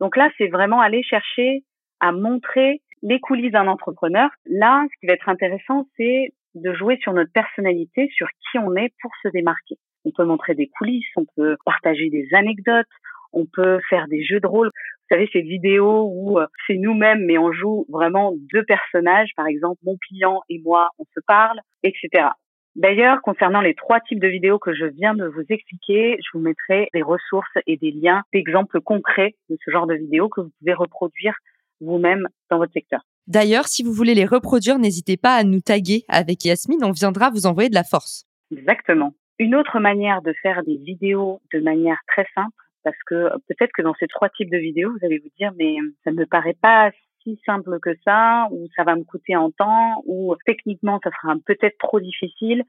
Donc 0.00 0.16
là, 0.16 0.30
c'est 0.38 0.48
vraiment 0.48 0.80
aller 0.80 1.02
chercher 1.02 1.64
à 2.00 2.12
montrer 2.12 2.80
les 3.02 3.20
coulisses 3.20 3.52
d'un 3.52 3.66
entrepreneur. 3.66 4.30
Là, 4.46 4.84
ce 4.84 5.00
qui 5.00 5.06
va 5.06 5.14
être 5.14 5.28
intéressant, 5.28 5.88
c'est 5.96 6.32
de 6.54 6.72
jouer 6.74 6.98
sur 7.02 7.12
notre 7.12 7.32
personnalité, 7.32 8.08
sur 8.14 8.28
qui 8.28 8.58
on 8.58 8.74
est 8.76 8.92
pour 9.00 9.10
se 9.22 9.28
démarquer. 9.28 9.76
On 10.04 10.10
peut 10.10 10.24
montrer 10.24 10.54
des 10.54 10.68
coulisses, 10.68 11.10
on 11.16 11.24
peut 11.36 11.56
partager 11.64 12.10
des 12.10 12.28
anecdotes, 12.32 12.86
on 13.32 13.46
peut 13.46 13.78
faire 13.88 14.08
des 14.08 14.24
jeux 14.24 14.40
de 14.40 14.46
rôle. 14.46 14.70
Vous 15.08 15.16
savez, 15.16 15.30
ces 15.32 15.40
vidéos 15.40 16.10
où 16.12 16.38
euh, 16.38 16.46
c'est 16.66 16.76
nous-mêmes, 16.76 17.24
mais 17.24 17.38
on 17.38 17.50
joue 17.50 17.86
vraiment 17.88 18.34
deux 18.52 18.64
personnages. 18.64 19.30
Par 19.36 19.46
exemple, 19.46 19.78
mon 19.84 19.96
client 20.08 20.42
et 20.50 20.60
moi, 20.62 20.90
on 20.98 21.04
se 21.14 21.20
parle, 21.26 21.60
etc. 21.82 22.28
D'ailleurs, 22.76 23.22
concernant 23.22 23.60
les 23.62 23.74
trois 23.74 24.00
types 24.00 24.20
de 24.20 24.28
vidéos 24.28 24.58
que 24.58 24.74
je 24.74 24.84
viens 24.84 25.14
de 25.14 25.26
vous 25.26 25.44
expliquer, 25.48 26.18
je 26.18 26.28
vous 26.36 26.44
mettrai 26.44 26.88
des 26.92 27.02
ressources 27.02 27.48
et 27.66 27.76
des 27.76 27.90
liens 27.90 28.22
d'exemples 28.32 28.80
concrets 28.80 29.34
de 29.48 29.56
ce 29.64 29.70
genre 29.70 29.86
de 29.86 29.94
vidéos 29.94 30.28
que 30.28 30.42
vous 30.42 30.52
pouvez 30.58 30.74
reproduire 30.74 31.34
vous-même 31.80 32.28
dans 32.50 32.58
votre 32.58 32.72
secteur. 32.72 33.00
D'ailleurs, 33.26 33.66
si 33.66 33.82
vous 33.82 33.92
voulez 33.92 34.14
les 34.14 34.26
reproduire, 34.26 34.78
n'hésitez 34.78 35.16
pas 35.16 35.34
à 35.34 35.42
nous 35.42 35.60
taguer 35.60 36.04
avec 36.08 36.44
Yasmine, 36.44 36.84
on 36.84 36.92
viendra 36.92 37.30
vous 37.30 37.46
envoyer 37.46 37.68
de 37.68 37.74
la 37.74 37.84
force. 37.84 38.26
Exactement. 38.52 39.14
Une 39.38 39.54
autre 39.54 39.80
manière 39.80 40.22
de 40.22 40.32
faire 40.42 40.62
des 40.64 40.76
vidéos 40.76 41.40
de 41.52 41.60
manière 41.60 41.98
très 42.06 42.26
simple, 42.34 42.54
parce 42.88 43.02
que 43.04 43.28
peut-être 43.48 43.72
que 43.76 43.82
dans 43.82 43.92
ces 44.00 44.06
trois 44.06 44.30
types 44.30 44.50
de 44.50 44.56
vidéos, 44.56 44.90
vous 44.90 45.04
allez 45.04 45.18
vous 45.18 45.28
dire, 45.38 45.52
mais 45.58 45.76
ça 46.04 46.10
ne 46.10 46.16
me 46.16 46.24
paraît 46.24 46.56
pas 46.62 46.90
si 47.22 47.38
simple 47.44 47.78
que 47.80 47.94
ça, 48.02 48.48
ou 48.50 48.66
ça 48.74 48.82
va 48.82 48.96
me 48.96 49.04
coûter 49.04 49.36
en 49.36 49.50
temps, 49.50 50.02
ou 50.06 50.34
techniquement, 50.46 50.98
ça 51.04 51.10
sera 51.20 51.34
peut-être 51.44 51.76
trop 51.76 52.00
difficile. 52.00 52.64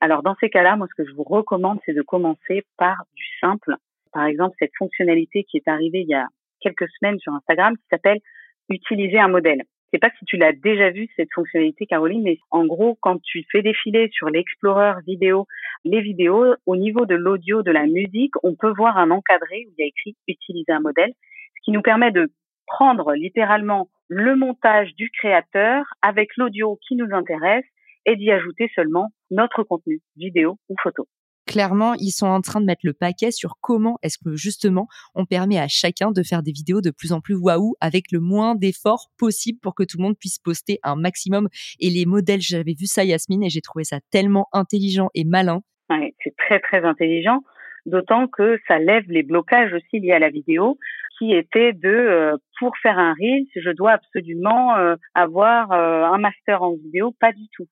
Alors, 0.00 0.22
dans 0.22 0.36
ces 0.38 0.48
cas-là, 0.48 0.76
moi, 0.76 0.86
ce 0.88 1.02
que 1.02 1.08
je 1.08 1.12
vous 1.12 1.24
recommande, 1.24 1.80
c'est 1.84 1.92
de 1.92 2.02
commencer 2.02 2.62
par 2.76 3.02
du 3.16 3.24
simple. 3.40 3.74
Par 4.12 4.26
exemple, 4.26 4.54
cette 4.60 4.76
fonctionnalité 4.78 5.42
qui 5.42 5.56
est 5.56 5.66
arrivée 5.66 6.02
il 6.02 6.08
y 6.08 6.14
a 6.14 6.28
quelques 6.60 6.88
semaines 7.00 7.18
sur 7.18 7.32
Instagram 7.32 7.76
qui 7.76 7.84
s'appelle 7.90 8.20
utiliser 8.68 9.18
un 9.18 9.28
modèle 9.28 9.64
sais 9.94 10.00
pas 10.00 10.10
si 10.18 10.24
tu 10.24 10.36
l'as 10.36 10.52
déjà 10.52 10.90
vu 10.90 11.08
cette 11.14 11.28
fonctionnalité, 11.32 11.86
Caroline, 11.86 12.22
mais 12.24 12.38
en 12.50 12.66
gros, 12.66 12.98
quand 13.00 13.22
tu 13.22 13.44
fais 13.52 13.62
défiler 13.62 14.10
sur 14.12 14.28
l'Explorer 14.28 14.94
vidéo 15.06 15.46
les 15.84 16.00
vidéos, 16.00 16.54
au 16.66 16.76
niveau 16.76 17.06
de 17.06 17.14
l'audio, 17.14 17.62
de 17.62 17.70
la 17.70 17.86
musique, 17.86 18.34
on 18.42 18.54
peut 18.54 18.72
voir 18.76 18.98
un 18.98 19.10
encadré 19.10 19.66
où 19.66 19.72
il 19.76 19.82
y 19.82 19.84
a 19.84 19.86
écrit 19.86 20.16
utiliser 20.26 20.72
un 20.72 20.80
modèle, 20.80 21.12
ce 21.56 21.64
qui 21.64 21.70
nous 21.70 21.82
permet 21.82 22.10
de 22.10 22.32
prendre 22.66 23.12
littéralement 23.14 23.88
le 24.08 24.34
montage 24.34 24.94
du 24.96 25.10
créateur 25.10 25.84
avec 26.02 26.36
l'audio 26.36 26.78
qui 26.88 26.96
nous 26.96 27.08
intéresse 27.12 27.64
et 28.06 28.16
d'y 28.16 28.30
ajouter 28.30 28.70
seulement 28.74 29.10
notre 29.30 29.62
contenu, 29.62 30.00
vidéo 30.16 30.58
ou 30.68 30.74
photo 30.82 31.06
clairement, 31.46 31.94
ils 31.94 32.10
sont 32.10 32.26
en 32.26 32.40
train 32.40 32.60
de 32.60 32.66
mettre 32.66 32.82
le 32.84 32.92
paquet 32.92 33.30
sur 33.30 33.56
comment 33.60 33.98
est-ce 34.02 34.18
que 34.18 34.34
justement 34.34 34.86
on 35.14 35.24
permet 35.26 35.58
à 35.58 35.68
chacun 35.68 36.10
de 36.10 36.22
faire 36.22 36.42
des 36.42 36.52
vidéos 36.52 36.80
de 36.80 36.90
plus 36.90 37.12
en 37.12 37.20
plus 37.20 37.34
waouh 37.34 37.74
avec 37.80 38.12
le 38.12 38.20
moins 38.20 38.54
d'efforts 38.54 39.10
possible 39.18 39.58
pour 39.60 39.74
que 39.74 39.82
tout 39.82 39.98
le 39.98 40.04
monde 40.04 40.18
puisse 40.18 40.38
poster 40.38 40.78
un 40.82 40.96
maximum. 40.96 41.48
Et 41.80 41.90
les 41.90 42.06
modèles, 42.06 42.40
j'avais 42.40 42.74
vu 42.74 42.86
ça 42.86 43.04
Yasmine 43.04 43.42
et 43.42 43.50
j'ai 43.50 43.60
trouvé 43.60 43.84
ça 43.84 43.98
tellement 44.10 44.48
intelligent 44.52 45.10
et 45.14 45.24
malin. 45.24 45.60
c'est 45.90 46.36
très 46.36 46.60
très 46.60 46.84
intelligent, 46.84 47.40
d'autant 47.86 48.26
que 48.26 48.58
ça 48.68 48.78
lève 48.78 49.04
les 49.08 49.22
blocages 49.22 49.72
aussi 49.72 50.00
liés 50.00 50.12
à 50.12 50.18
la 50.18 50.30
vidéo 50.30 50.78
qui 51.18 51.32
étaient 51.32 51.72
de 51.72 51.88
euh, 51.88 52.36
pour 52.58 52.76
faire 52.82 52.98
un 52.98 53.12
reel, 53.12 53.46
je 53.54 53.70
dois 53.70 53.92
absolument 53.92 54.76
euh, 54.76 54.96
avoir 55.14 55.70
euh, 55.72 56.04
un 56.04 56.18
master 56.18 56.62
en 56.62 56.74
vidéo, 56.74 57.14
pas 57.20 57.32
du 57.32 57.46
tout. 57.52 57.66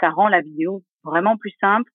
Ça 0.00 0.10
rend 0.10 0.28
la 0.28 0.40
vidéo 0.40 0.82
vraiment 1.04 1.36
plus 1.36 1.54
simple 1.60 1.90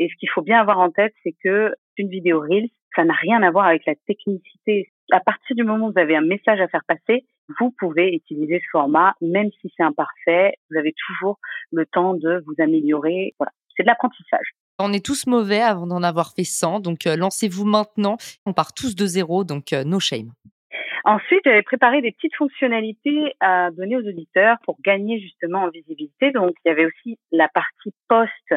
et 0.00 0.08
ce 0.08 0.14
qu'il 0.16 0.30
faut 0.30 0.40
bien 0.40 0.58
avoir 0.58 0.80
en 0.80 0.90
tête, 0.90 1.12
c'est 1.22 1.34
que 1.44 1.74
une 1.98 2.08
vidéo 2.08 2.40
Reels, 2.40 2.70
ça 2.96 3.04
n'a 3.04 3.12
rien 3.12 3.42
à 3.42 3.50
voir 3.50 3.66
avec 3.66 3.84
la 3.86 3.94
technicité. 4.06 4.90
À 5.12 5.20
partir 5.20 5.54
du 5.54 5.62
moment 5.62 5.88
où 5.88 5.92
vous 5.92 5.98
avez 5.98 6.16
un 6.16 6.22
message 6.22 6.58
à 6.58 6.68
faire 6.68 6.84
passer, 6.88 7.26
vous 7.60 7.70
pouvez 7.78 8.14
utiliser 8.14 8.60
ce 8.60 8.70
format, 8.72 9.14
même 9.20 9.50
si 9.60 9.70
c'est 9.76 9.82
imparfait. 9.82 10.54
Vous 10.70 10.78
avez 10.78 10.94
toujours 11.06 11.38
le 11.70 11.84
temps 11.84 12.14
de 12.14 12.42
vous 12.46 12.54
améliorer. 12.58 13.34
Voilà. 13.38 13.52
C'est 13.76 13.82
de 13.82 13.88
l'apprentissage. 13.88 14.54
On 14.78 14.94
est 14.94 15.04
tous 15.04 15.26
mauvais 15.26 15.60
avant 15.60 15.86
d'en 15.86 16.02
avoir 16.02 16.32
fait 16.34 16.44
100, 16.44 16.80
donc 16.80 17.06
euh, 17.06 17.16
lancez-vous 17.16 17.66
maintenant. 17.66 18.16
On 18.46 18.54
part 18.54 18.72
tous 18.72 18.96
de 18.96 19.04
zéro, 19.04 19.44
donc 19.44 19.74
euh, 19.74 19.84
no 19.84 20.00
shame. 20.00 20.30
Ensuite, 21.04 21.40
j'avais 21.44 21.62
préparé 21.62 22.00
des 22.00 22.12
petites 22.12 22.34
fonctionnalités 22.36 23.34
à 23.40 23.70
donner 23.70 23.96
aux 23.96 24.08
auditeurs 24.08 24.56
pour 24.64 24.76
gagner 24.82 25.20
justement 25.20 25.64
en 25.64 25.68
visibilité. 25.68 26.30
Donc, 26.30 26.52
il 26.64 26.68
y 26.68 26.72
avait 26.72 26.86
aussi 26.86 27.18
la 27.32 27.48
partie 27.48 27.92
post 28.08 28.54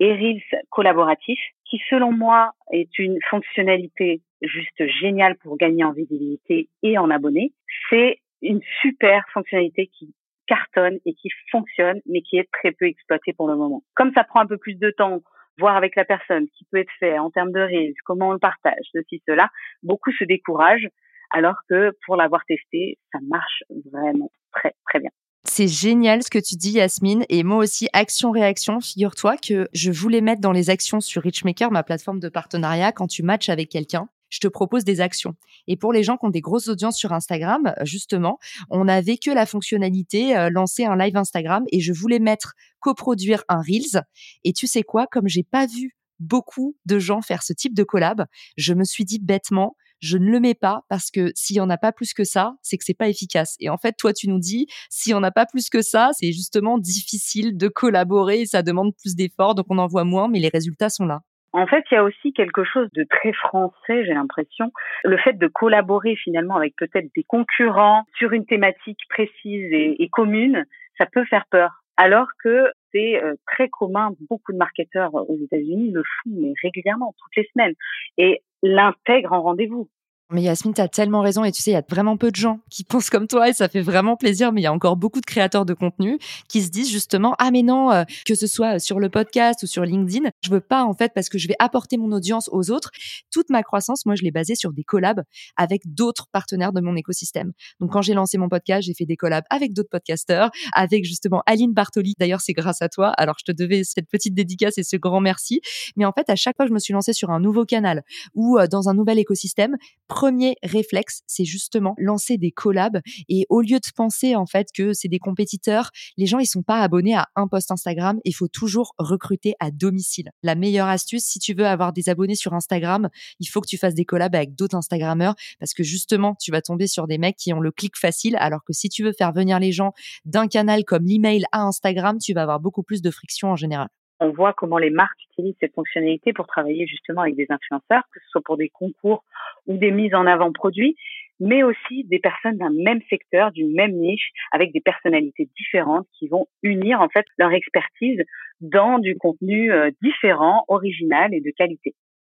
et 0.00 0.12
Reels 0.14 0.62
collaboratif, 0.70 1.38
qui 1.64 1.80
selon 1.88 2.10
moi 2.10 2.52
est 2.72 2.98
une 2.98 3.18
fonctionnalité 3.28 4.22
juste 4.42 4.86
géniale 5.00 5.36
pour 5.36 5.56
gagner 5.56 5.84
en 5.84 5.92
visibilité 5.92 6.68
et 6.82 6.98
en 6.98 7.10
abonnés. 7.10 7.52
C'est 7.88 8.18
une 8.42 8.60
super 8.80 9.24
fonctionnalité 9.32 9.86
qui 9.86 10.14
cartonne 10.46 10.98
et 11.06 11.14
qui 11.14 11.28
fonctionne, 11.50 12.00
mais 12.06 12.22
qui 12.22 12.38
est 12.38 12.48
très 12.50 12.72
peu 12.72 12.86
exploitée 12.86 13.32
pour 13.32 13.46
le 13.46 13.56
moment. 13.56 13.84
Comme 13.94 14.12
ça 14.14 14.24
prend 14.24 14.40
un 14.40 14.46
peu 14.46 14.56
plus 14.58 14.74
de 14.74 14.90
temps, 14.90 15.20
voir 15.58 15.76
avec 15.76 15.94
la 15.94 16.04
personne 16.04 16.46
ce 16.46 16.58
qui 16.58 16.64
peut 16.72 16.78
être 16.78 16.92
fait 16.98 17.18
en 17.18 17.30
termes 17.30 17.52
de 17.52 17.60
Reels, 17.60 17.94
comment 18.04 18.30
on 18.30 18.32
le 18.32 18.38
partage, 18.38 18.84
ceci, 18.92 19.22
cela, 19.28 19.48
beaucoup 19.82 20.10
se 20.12 20.24
découragent, 20.24 20.88
alors 21.30 21.56
que 21.68 21.92
pour 22.06 22.16
l'avoir 22.16 22.44
testé, 22.46 22.98
ça 23.12 23.18
marche 23.28 23.62
vraiment 23.92 24.30
très, 24.52 24.74
très 24.88 24.98
bien. 24.98 25.10
C'est 25.44 25.68
génial 25.68 26.22
ce 26.22 26.30
que 26.30 26.38
tu 26.38 26.56
dis, 26.56 26.72
Yasmine. 26.72 27.24
Et 27.28 27.42
moi 27.42 27.58
aussi, 27.58 27.88
action-réaction, 27.92 28.80
figure-toi 28.80 29.36
que 29.36 29.68
je 29.72 29.90
voulais 29.90 30.20
mettre 30.20 30.40
dans 30.40 30.52
les 30.52 30.70
actions 30.70 31.00
sur 31.00 31.22
Richmaker, 31.22 31.70
ma 31.70 31.82
plateforme 31.82 32.20
de 32.20 32.28
partenariat, 32.28 32.92
quand 32.92 33.06
tu 33.06 33.22
matches 33.22 33.48
avec 33.48 33.70
quelqu'un 33.70 34.08
je 34.30 34.38
te 34.38 34.48
propose 34.48 34.84
des 34.84 35.00
actions. 35.00 35.34
Et 35.66 35.76
pour 35.76 35.92
les 35.92 36.02
gens 36.02 36.16
qui 36.16 36.24
ont 36.24 36.30
des 36.30 36.40
grosses 36.40 36.68
audiences 36.68 36.96
sur 36.96 37.12
Instagram, 37.12 37.74
justement, 37.82 38.38
on 38.70 38.84
n'avait 38.84 39.18
que 39.18 39.30
la 39.30 39.44
fonctionnalité 39.44 40.36
euh, 40.36 40.48
lancer 40.50 40.84
un 40.84 40.96
live 40.96 41.16
Instagram 41.16 41.64
et 41.70 41.80
je 41.80 41.92
voulais 41.92 42.20
mettre 42.20 42.54
coproduire 42.78 43.44
un 43.48 43.60
Reels. 43.60 44.04
Et 44.44 44.52
tu 44.52 44.66
sais 44.66 44.82
quoi, 44.82 45.06
comme 45.06 45.28
j'ai 45.28 45.42
pas 45.42 45.66
vu 45.66 45.96
beaucoup 46.18 46.76
de 46.86 46.98
gens 46.98 47.22
faire 47.22 47.42
ce 47.42 47.52
type 47.52 47.74
de 47.74 47.82
collab, 47.82 48.26
je 48.56 48.72
me 48.72 48.84
suis 48.84 49.04
dit 49.04 49.18
bêtement, 49.18 49.76
je 50.00 50.18
ne 50.18 50.30
le 50.30 50.40
mets 50.40 50.54
pas 50.54 50.82
parce 50.88 51.10
que 51.10 51.30
s'il 51.34 51.56
y 51.56 51.60
en 51.60 51.70
a 51.70 51.78
pas 51.78 51.92
plus 51.92 52.14
que 52.14 52.24
ça, 52.24 52.54
c'est 52.62 52.76
que 52.76 52.84
c'est 52.84 52.96
pas 52.96 53.08
efficace. 53.08 53.56
Et 53.60 53.68
en 53.68 53.76
fait, 53.76 53.92
toi, 53.92 54.12
tu 54.12 54.28
nous 54.28 54.38
dis, 54.38 54.66
s'il 54.88 55.12
y 55.12 55.14
en 55.14 55.22
a 55.22 55.30
pas 55.30 55.46
plus 55.46 55.68
que 55.68 55.82
ça, 55.82 56.10
c'est 56.12 56.32
justement 56.32 56.78
difficile 56.78 57.56
de 57.56 57.68
collaborer, 57.68 58.46
ça 58.46 58.62
demande 58.62 58.92
plus 59.00 59.14
d'efforts, 59.14 59.54
donc 59.54 59.66
on 59.70 59.78
en 59.78 59.86
voit 59.86 60.04
moins, 60.04 60.28
mais 60.28 60.38
les 60.38 60.48
résultats 60.48 60.88
sont 60.88 61.06
là. 61.06 61.20
En 61.52 61.66
fait, 61.66 61.84
il 61.90 61.94
y 61.94 61.96
a 61.96 62.04
aussi 62.04 62.32
quelque 62.32 62.62
chose 62.62 62.88
de 62.94 63.04
très 63.04 63.32
français, 63.32 64.04
j'ai 64.04 64.14
l'impression. 64.14 64.70
Le 65.02 65.18
fait 65.18 65.36
de 65.36 65.48
collaborer 65.48 66.14
finalement 66.14 66.56
avec 66.56 66.76
peut-être 66.76 67.08
des 67.16 67.24
concurrents 67.24 68.04
sur 68.16 68.32
une 68.32 68.46
thématique 68.46 69.00
précise 69.08 69.68
et, 69.72 70.08
commune, 70.12 70.64
ça 70.96 71.06
peut 71.06 71.24
faire 71.24 71.44
peur. 71.50 71.82
Alors 71.96 72.28
que 72.42 72.66
c'est 72.92 73.22
euh, 73.22 73.34
très 73.46 73.68
commun, 73.68 74.12
beaucoup 74.28 74.52
de 74.52 74.58
marketeurs 74.58 75.12
aux 75.14 75.38
États-Unis 75.42 75.90
le 75.90 76.02
font 76.02 76.54
régulièrement, 76.62 77.14
toutes 77.18 77.36
les 77.36 77.48
semaines. 77.52 77.74
Et 78.16 78.42
l'intègre 78.62 79.32
en 79.32 79.42
rendez-vous. 79.42 79.88
Mais 80.32 80.42
Yasmine, 80.42 80.74
tu 80.74 80.82
tellement 80.90 81.22
raison 81.22 81.42
et 81.42 81.50
tu 81.50 81.60
sais, 81.60 81.72
il 81.72 81.74
y 81.74 81.76
a 81.76 81.82
vraiment 81.88 82.16
peu 82.16 82.30
de 82.30 82.36
gens 82.36 82.60
qui 82.70 82.84
pensent 82.88 83.10
comme 83.10 83.26
toi 83.26 83.48
et 83.48 83.52
ça 83.52 83.68
fait 83.68 83.80
vraiment 83.80 84.16
plaisir, 84.16 84.52
mais 84.52 84.60
il 84.60 84.64
y 84.64 84.68
a 84.68 84.72
encore 84.72 84.96
beaucoup 84.96 85.20
de 85.20 85.26
créateurs 85.26 85.64
de 85.64 85.74
contenu 85.74 86.18
qui 86.48 86.62
se 86.62 86.70
disent 86.70 86.90
justement, 86.90 87.34
ah 87.38 87.50
mais 87.50 87.62
non, 87.62 87.90
euh, 87.90 88.04
que 88.24 88.36
ce 88.36 88.46
soit 88.46 88.78
sur 88.78 89.00
le 89.00 89.08
podcast 89.08 89.64
ou 89.64 89.66
sur 89.66 89.84
LinkedIn, 89.84 90.30
je 90.40 90.50
veux 90.50 90.60
pas 90.60 90.84
en 90.84 90.94
fait 90.94 91.12
parce 91.14 91.28
que 91.28 91.36
je 91.36 91.48
vais 91.48 91.56
apporter 91.58 91.96
mon 91.96 92.12
audience 92.12 92.48
aux 92.52 92.70
autres. 92.70 92.90
Toute 93.32 93.50
ma 93.50 93.64
croissance, 93.64 94.06
moi, 94.06 94.14
je 94.14 94.22
l'ai 94.22 94.30
basée 94.30 94.54
sur 94.54 94.72
des 94.72 94.84
collabs 94.84 95.22
avec 95.56 95.82
d'autres 95.84 96.28
partenaires 96.30 96.72
de 96.72 96.80
mon 96.80 96.94
écosystème. 96.94 97.52
Donc 97.80 97.92
quand 97.92 98.02
j'ai 98.02 98.14
lancé 98.14 98.38
mon 98.38 98.48
podcast, 98.48 98.82
j'ai 98.86 98.94
fait 98.94 99.06
des 99.06 99.16
collabs 99.16 99.44
avec 99.50 99.72
d'autres 99.72 99.90
podcasteurs, 99.90 100.50
avec 100.72 101.04
justement 101.04 101.42
Aline 101.46 101.72
Bartoli. 101.72 102.14
D'ailleurs, 102.20 102.40
c'est 102.40 102.52
grâce 102.52 102.82
à 102.82 102.88
toi. 102.88 103.08
Alors 103.08 103.34
je 103.40 103.52
te 103.52 103.56
devais 103.56 103.82
cette 103.82 104.08
petite 104.08 104.34
dédicace 104.34 104.78
et 104.78 104.84
ce 104.84 104.96
grand 104.96 105.20
merci. 105.20 105.60
Mais 105.96 106.04
en 106.04 106.12
fait, 106.12 106.30
à 106.30 106.36
chaque 106.36 106.56
fois 106.56 106.66
que 106.66 106.70
je 106.70 106.74
me 106.74 106.78
suis 106.78 106.92
lancée 106.92 107.14
sur 107.14 107.30
un 107.30 107.40
nouveau 107.40 107.64
canal 107.64 108.04
ou 108.34 108.58
euh, 108.58 108.68
dans 108.68 108.88
un 108.88 108.94
nouvel 108.94 109.18
écosystème, 109.18 109.76
premier 110.20 110.56
réflexe, 110.62 111.22
c'est 111.26 111.46
justement 111.46 111.94
lancer 111.96 112.36
des 112.36 112.50
collabs. 112.50 113.00
Et 113.30 113.46
au 113.48 113.62
lieu 113.62 113.78
de 113.78 113.90
penser 113.96 114.36
en 114.36 114.44
fait 114.44 114.66
que 114.74 114.92
c'est 114.92 115.08
des 115.08 115.18
compétiteurs, 115.18 115.90
les 116.18 116.26
gens 116.26 116.38
ils 116.38 116.46
sont 116.46 116.62
pas 116.62 116.82
abonnés 116.82 117.14
à 117.14 117.28
un 117.36 117.48
post 117.48 117.70
Instagram, 117.70 118.20
il 118.26 118.34
faut 118.34 118.46
toujours 118.46 118.92
recruter 118.98 119.54
à 119.60 119.70
domicile. 119.70 120.30
La 120.42 120.56
meilleure 120.56 120.88
astuce 120.88 121.24
si 121.24 121.38
tu 121.38 121.54
veux 121.54 121.66
avoir 121.66 121.94
des 121.94 122.10
abonnés 122.10 122.34
sur 122.34 122.52
Instagram, 122.52 123.08
il 123.38 123.46
faut 123.46 123.62
que 123.62 123.66
tu 123.66 123.78
fasses 123.78 123.94
des 123.94 124.04
collabs 124.04 124.34
avec 124.34 124.54
d'autres 124.54 124.76
instagrammeurs 124.76 125.36
parce 125.58 125.72
que 125.72 125.82
justement, 125.82 126.34
tu 126.38 126.50
vas 126.50 126.60
tomber 126.60 126.86
sur 126.86 127.06
des 127.06 127.16
mecs 127.16 127.36
qui 127.38 127.54
ont 127.54 127.60
le 127.60 127.72
clic 127.72 127.96
facile. 127.96 128.36
Alors 128.36 128.62
que 128.62 128.74
si 128.74 128.90
tu 128.90 129.02
veux 129.02 129.14
faire 129.14 129.32
venir 129.32 129.58
les 129.58 129.72
gens 129.72 129.94
d'un 130.26 130.48
canal 130.48 130.84
comme 130.84 131.06
l'email 131.06 131.44
à 131.50 131.62
Instagram, 131.62 132.18
tu 132.18 132.34
vas 132.34 132.42
avoir 132.42 132.60
beaucoup 132.60 132.82
plus 132.82 133.00
de 133.00 133.10
friction 133.10 133.48
en 133.48 133.56
général 133.56 133.88
on 134.20 134.30
voit 134.30 134.52
comment 134.52 134.78
les 134.78 134.90
marques 134.90 135.18
utilisent 135.32 135.56
cette 135.60 135.74
fonctionnalité 135.74 136.32
pour 136.32 136.46
travailler 136.46 136.86
justement 136.86 137.22
avec 137.22 137.36
des 137.36 137.46
influenceurs, 137.48 138.04
que 138.12 138.20
ce 138.20 138.28
soit 138.28 138.42
pour 138.42 138.56
des 138.58 138.68
concours 138.68 139.24
ou 139.66 139.76
des 139.78 139.90
mises 139.90 140.14
en 140.14 140.26
avant 140.26 140.52
produits, 140.52 140.96
mais 141.40 141.62
aussi 141.62 142.04
des 142.04 142.18
personnes 142.18 142.58
d'un 142.58 142.70
même 142.70 143.00
secteur, 143.08 143.50
d'une 143.50 143.74
même 143.74 143.92
niche, 143.92 144.30
avec 144.52 144.72
des 144.72 144.80
personnalités 144.80 145.48
différentes 145.56 146.06
qui 146.18 146.28
vont 146.28 146.46
unir 146.62 147.00
en 147.00 147.08
fait 147.08 147.24
leur 147.38 147.52
expertise 147.52 148.22
dans 148.60 148.98
du 148.98 149.16
contenu 149.16 149.72
euh, 149.72 149.90
différent, 150.02 150.64
original 150.68 151.32
et 151.32 151.40
de 151.40 151.50
qualité. 151.50 151.94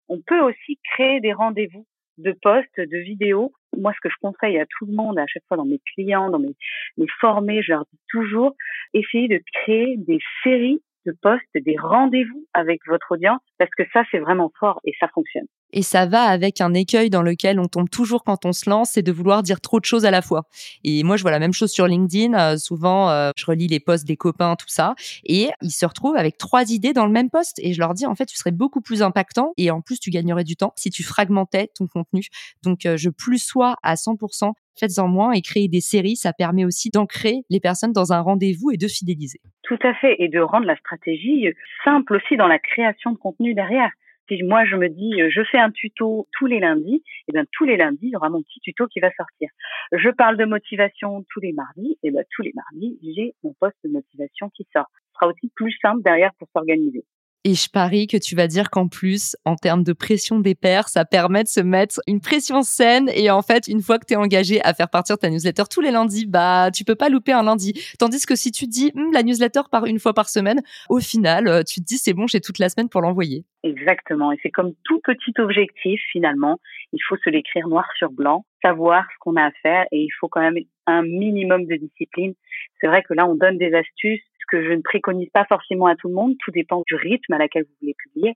On 0.08 0.20
peut 0.20 0.40
aussi 0.40 0.78
créer 0.92 1.20
des 1.20 1.32
rendez-vous 1.32 1.86
de 2.18 2.32
posts, 2.42 2.78
de 2.78 2.98
vidéos. 2.98 3.52
Moi, 3.78 3.92
ce 3.94 4.00
que 4.02 4.10
je 4.10 4.16
conseille 4.20 4.58
à 4.58 4.66
tout 4.66 4.84
le 4.84 4.92
monde, 4.92 5.18
à 5.18 5.26
chaque 5.26 5.44
fois 5.48 5.56
dans 5.56 5.64
mes 5.64 5.80
clients, 5.94 6.28
dans 6.28 6.38
mes, 6.38 6.54
mes 6.98 7.06
formés, 7.20 7.62
je 7.62 7.72
leur 7.72 7.86
dis 7.90 7.98
toujours, 8.08 8.54
essayez 8.92 9.28
de 9.28 9.40
créer 9.54 9.96
des 9.96 10.18
séries 10.42 10.82
de 11.06 11.16
poste, 11.22 11.44
des 11.54 11.76
rendez-vous 11.80 12.46
avec 12.54 12.80
votre 12.86 13.12
audience, 13.12 13.40
parce 13.58 13.70
que 13.76 13.84
ça, 13.92 14.02
c'est 14.10 14.18
vraiment 14.18 14.52
fort 14.58 14.80
et 14.84 14.92
ça 15.00 15.08
fonctionne. 15.08 15.46
Et 15.72 15.82
ça 15.82 16.06
va 16.06 16.22
avec 16.22 16.60
un 16.60 16.74
écueil 16.74 17.10
dans 17.10 17.22
lequel 17.22 17.60
on 17.60 17.66
tombe 17.66 17.88
toujours 17.88 18.24
quand 18.24 18.44
on 18.44 18.52
se 18.52 18.68
lance, 18.68 18.90
c'est 18.92 19.02
de 19.02 19.12
vouloir 19.12 19.42
dire 19.42 19.60
trop 19.60 19.78
de 19.78 19.84
choses 19.84 20.04
à 20.04 20.10
la 20.10 20.22
fois. 20.22 20.46
Et 20.82 21.02
moi, 21.04 21.16
je 21.16 21.22
vois 21.22 21.30
la 21.30 21.38
même 21.38 21.52
chose 21.52 21.70
sur 21.70 21.86
LinkedIn. 21.86 22.34
Euh, 22.34 22.56
souvent, 22.56 23.10
euh, 23.10 23.30
je 23.36 23.46
relis 23.46 23.68
les 23.68 23.80
posts 23.80 24.06
des 24.06 24.16
copains, 24.16 24.56
tout 24.56 24.68
ça, 24.68 24.94
et 25.24 25.50
ils 25.62 25.70
se 25.70 25.86
retrouvent 25.86 26.16
avec 26.16 26.38
trois 26.38 26.70
idées 26.70 26.92
dans 26.92 27.06
le 27.06 27.12
même 27.12 27.30
post. 27.30 27.58
Et 27.62 27.72
je 27.72 27.78
leur 27.78 27.94
dis, 27.94 28.06
en 28.06 28.14
fait, 28.14 28.26
tu 28.26 28.36
serais 28.36 28.50
beaucoup 28.50 28.80
plus 28.80 29.02
impactant 29.02 29.52
et 29.56 29.70
en 29.70 29.80
plus, 29.80 30.00
tu 30.00 30.10
gagnerais 30.10 30.44
du 30.44 30.56
temps 30.56 30.72
si 30.76 30.90
tu 30.90 31.02
fragmentais 31.04 31.70
ton 31.74 31.86
contenu. 31.86 32.26
Donc, 32.62 32.86
euh, 32.86 32.96
je 32.96 33.10
plus 33.10 33.38
sois 33.38 33.76
à 33.82 33.94
100% 33.94 34.54
faites-en 34.80 35.08
moins 35.08 35.32
et 35.32 35.42
créer 35.42 35.68
des 35.68 35.80
séries, 35.80 36.16
ça 36.16 36.32
permet 36.32 36.64
aussi 36.64 36.90
d'ancrer 36.90 37.44
les 37.50 37.60
personnes 37.60 37.92
dans 37.92 38.12
un 38.12 38.20
rendez-vous 38.20 38.70
et 38.70 38.76
de 38.76 38.88
fidéliser. 38.88 39.40
Tout 39.70 39.78
à 39.84 39.94
fait, 39.94 40.16
et 40.18 40.26
de 40.26 40.40
rendre 40.40 40.66
la 40.66 40.74
stratégie 40.74 41.46
simple 41.84 42.16
aussi 42.16 42.36
dans 42.36 42.48
la 42.48 42.58
création 42.58 43.12
de 43.12 43.16
contenu 43.16 43.54
derrière. 43.54 43.92
Si 44.28 44.42
moi 44.42 44.64
je 44.64 44.74
me 44.74 44.88
dis 44.88 45.12
je 45.30 45.42
fais 45.44 45.58
un 45.58 45.70
tuto 45.70 46.26
tous 46.36 46.46
les 46.46 46.58
lundis, 46.58 46.96
et 46.96 47.02
eh 47.28 47.32
bien 47.32 47.44
tous 47.52 47.64
les 47.66 47.76
lundis 47.76 48.08
il 48.08 48.10
y 48.10 48.16
aura 48.16 48.30
mon 48.30 48.42
petit 48.42 48.58
tuto 48.58 48.88
qui 48.88 48.98
va 48.98 49.12
sortir. 49.12 49.48
Je 49.92 50.10
parle 50.10 50.36
de 50.36 50.44
motivation 50.44 51.24
tous 51.32 51.38
les 51.38 51.52
mardis, 51.52 51.92
et 52.02 52.08
eh 52.08 52.10
bien 52.10 52.22
tous 52.34 52.42
les 52.42 52.52
mardis 52.52 52.98
j'ai 53.14 53.34
mon 53.44 53.54
poste 53.60 53.76
de 53.84 53.90
motivation 53.90 54.50
qui 54.50 54.66
sort. 54.72 54.88
Ce 54.92 55.20
sera 55.20 55.30
aussi 55.30 55.52
plus 55.54 55.72
simple 55.80 56.02
derrière 56.02 56.32
pour 56.40 56.48
s'organiser. 56.52 57.04
Et 57.44 57.54
je 57.54 57.70
parie 57.70 58.06
que 58.06 58.18
tu 58.18 58.36
vas 58.36 58.46
dire 58.46 58.68
qu'en 58.68 58.86
plus, 58.86 59.34
en 59.46 59.56
termes 59.56 59.82
de 59.82 59.94
pression 59.94 60.40
des 60.40 60.54
pairs, 60.54 60.88
ça 60.88 61.06
permet 61.06 61.42
de 61.42 61.48
se 61.48 61.60
mettre 61.60 61.98
une 62.06 62.20
pression 62.20 62.60
saine. 62.60 63.08
Et 63.14 63.30
en 63.30 63.40
fait, 63.40 63.66
une 63.66 63.80
fois 63.80 63.98
que 63.98 64.04
tu 64.04 64.12
es 64.12 64.16
engagé 64.16 64.60
à 64.62 64.74
faire 64.74 64.90
partir 64.90 65.16
ta 65.16 65.30
newsletter 65.30 65.62
tous 65.70 65.80
les 65.80 65.90
lundis, 65.90 66.26
bah, 66.26 66.70
tu 66.70 66.84
peux 66.84 66.96
pas 66.96 67.08
louper 67.08 67.32
un 67.32 67.42
lundi. 67.42 67.72
Tandis 67.98 68.26
que 68.26 68.36
si 68.36 68.52
tu 68.52 68.66
dis, 68.66 68.92
hm, 68.94 69.12
la 69.14 69.22
newsletter 69.22 69.62
part 69.72 69.86
une 69.86 69.98
fois 69.98 70.12
par 70.12 70.28
semaine, 70.28 70.60
au 70.90 71.00
final, 71.00 71.48
euh, 71.48 71.62
tu 71.62 71.80
te 71.80 71.86
dis, 71.86 71.96
c'est 71.96 72.12
bon, 72.12 72.26
j'ai 72.26 72.42
toute 72.42 72.58
la 72.58 72.68
semaine 72.68 72.90
pour 72.90 73.00
l'envoyer. 73.00 73.46
Exactement. 73.62 74.32
Et 74.32 74.38
c'est 74.42 74.50
comme 74.50 74.74
tout 74.84 75.00
petit 75.02 75.32
objectif, 75.38 75.98
finalement. 76.12 76.58
Il 76.92 77.00
faut 77.08 77.16
se 77.24 77.30
l'écrire 77.30 77.68
noir 77.68 77.86
sur 77.96 78.10
blanc, 78.10 78.44
savoir 78.60 79.06
ce 79.14 79.16
qu'on 79.18 79.36
a 79.36 79.46
à 79.46 79.50
faire 79.62 79.86
et 79.92 80.02
il 80.02 80.10
faut 80.20 80.28
quand 80.28 80.42
même 80.42 80.58
un 80.86 81.02
minimum 81.02 81.64
de 81.64 81.76
discipline. 81.76 82.34
C'est 82.80 82.86
vrai 82.86 83.02
que 83.02 83.14
là, 83.14 83.26
on 83.26 83.34
donne 83.34 83.56
des 83.56 83.72
astuces 83.72 84.20
que 84.50 84.62
je 84.62 84.72
ne 84.72 84.82
préconise 84.82 85.30
pas 85.30 85.44
forcément 85.44 85.86
à 85.86 85.96
tout 85.96 86.08
le 86.08 86.14
monde. 86.14 86.34
Tout 86.44 86.50
dépend 86.50 86.82
du 86.86 86.94
rythme 86.94 87.32
à 87.32 87.38
laquelle 87.38 87.64
vous 87.64 87.76
voulez 87.80 87.94
publier. 87.94 88.34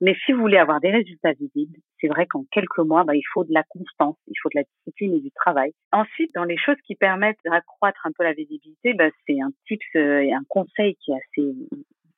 Mais 0.00 0.14
si 0.24 0.32
vous 0.32 0.40
voulez 0.40 0.58
avoir 0.58 0.80
des 0.80 0.90
résultats 0.90 1.32
visibles, 1.32 1.78
c'est 2.00 2.08
vrai 2.08 2.26
qu'en 2.26 2.44
quelques 2.52 2.78
mois, 2.78 3.04
bah, 3.04 3.16
il 3.16 3.24
faut 3.32 3.44
de 3.44 3.54
la 3.54 3.62
constance, 3.62 4.16
il 4.28 4.34
faut 4.42 4.50
de 4.50 4.58
la 4.58 4.64
discipline 4.64 5.14
et 5.14 5.20
du 5.20 5.30
travail. 5.30 5.72
Ensuite, 5.90 6.34
dans 6.34 6.44
les 6.44 6.58
choses 6.58 6.76
qui 6.86 6.94
permettent 6.96 7.38
d'accroître 7.46 8.04
un 8.04 8.10
peu 8.12 8.24
la 8.24 8.34
visibilité, 8.34 8.92
bah, 8.92 9.08
c'est 9.26 9.40
un 9.40 9.50
tips 9.66 9.86
euh, 9.96 10.20
et 10.20 10.34
un 10.34 10.44
conseil 10.48 10.96
qui 10.96 11.12
est 11.12 11.14
assez 11.14 11.54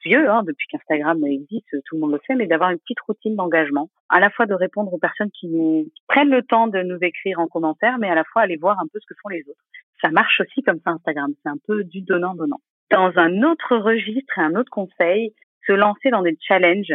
vieux, 0.05 0.29
hein, 0.29 0.43
depuis 0.45 0.67
qu'Instagram 0.69 1.25
existe, 1.25 1.69
tout 1.85 1.95
le 1.95 2.01
monde 2.01 2.13
le 2.13 2.21
sait, 2.27 2.35
mais 2.35 2.47
d'avoir 2.47 2.71
une 2.71 2.79
petite 2.79 3.01
routine 3.01 3.37
d'engagement, 3.37 3.91
à 4.09 4.21
la 4.21 4.31
fois 4.31 4.47
de 4.47 4.55
répondre 4.55 4.93
aux 4.93 4.99
personnes 4.99 5.31
qui 5.31 5.49
nous 5.49 5.89
prennent 6.09 6.31
le 6.31 6.43
temps 6.43 6.67
de 6.67 6.83
nous 6.83 6.99
écrire 7.03 7.39
en 7.39 7.47
commentaire, 7.47 7.99
mais 7.99 8.09
à 8.09 8.15
la 8.15 8.25
fois 8.25 8.43
aller 8.43 8.57
voir 8.57 8.79
un 8.81 8.87
peu 8.93 8.99
ce 9.01 9.07
que 9.07 9.19
font 9.23 9.29
les 9.29 9.43
autres. 9.49 9.63
Ça 10.01 10.11
marche 10.11 10.41
aussi 10.41 10.63
comme 10.63 10.81
ça 10.85 10.91
Instagram, 10.91 11.33
c'est 11.43 11.49
un 11.49 11.59
peu 11.67 11.85
du 11.85 12.03
donnant-donnant 12.03 12.61
dans 12.91 13.13
un 13.17 13.43
autre 13.43 13.77
registre 13.77 14.39
et 14.39 14.43
un 14.43 14.55
autre 14.55 14.71
conseil, 14.71 15.35
se 15.67 15.73
lancer 15.73 16.11
dans 16.11 16.23
des 16.23 16.37
challenges 16.41 16.95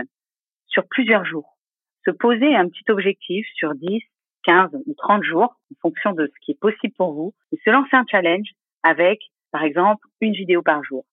sur 0.68 0.88
plusieurs 0.88 1.26
jours. 1.26 1.58
Se 2.06 2.12
poser 2.12 2.56
un 2.56 2.68
petit 2.68 2.90
objectif 2.90 3.46
sur 3.56 3.76
10, 3.76 4.02
15 4.44 4.72
ou 4.86 4.94
30 4.96 5.24
jours 5.24 5.56
en 5.72 5.76
fonction 5.82 6.14
de 6.14 6.28
ce 6.28 6.46
qui 6.46 6.52
est 6.52 6.60
possible 6.60 6.94
pour 6.98 7.14
vous 7.14 7.34
et 7.52 7.58
se 7.64 7.70
lancer 7.70 7.96
un 7.96 8.06
challenge 8.10 8.50
avec, 8.82 9.20
par 9.52 9.64
exemple, 9.64 10.06
une 10.20 10.34
vidéo 10.34 10.62
par 10.62 10.84
jour 10.84 11.06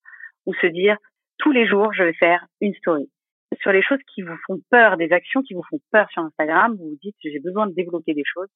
ou 0.46 0.54
se 0.54 0.66
dire 0.66 0.96
tous 1.38 1.52
les 1.52 1.66
jours, 1.66 1.92
je 1.92 2.02
vais 2.02 2.12
faire 2.14 2.46
une 2.60 2.74
story. 2.74 3.10
Sur 3.60 3.72
les 3.72 3.82
choses 3.82 3.98
qui 4.14 4.22
vous 4.22 4.36
font 4.46 4.60
peur, 4.70 4.96
des 4.96 5.12
actions 5.12 5.42
qui 5.42 5.54
vous 5.54 5.64
font 5.68 5.80
peur 5.90 6.08
sur 6.10 6.22
Instagram, 6.22 6.76
vous 6.76 6.90
vous 6.90 6.98
dites 7.02 7.16
j'ai 7.22 7.40
besoin 7.40 7.66
de 7.66 7.74
développer 7.74 8.14
des 8.14 8.24
choses. 8.24 8.48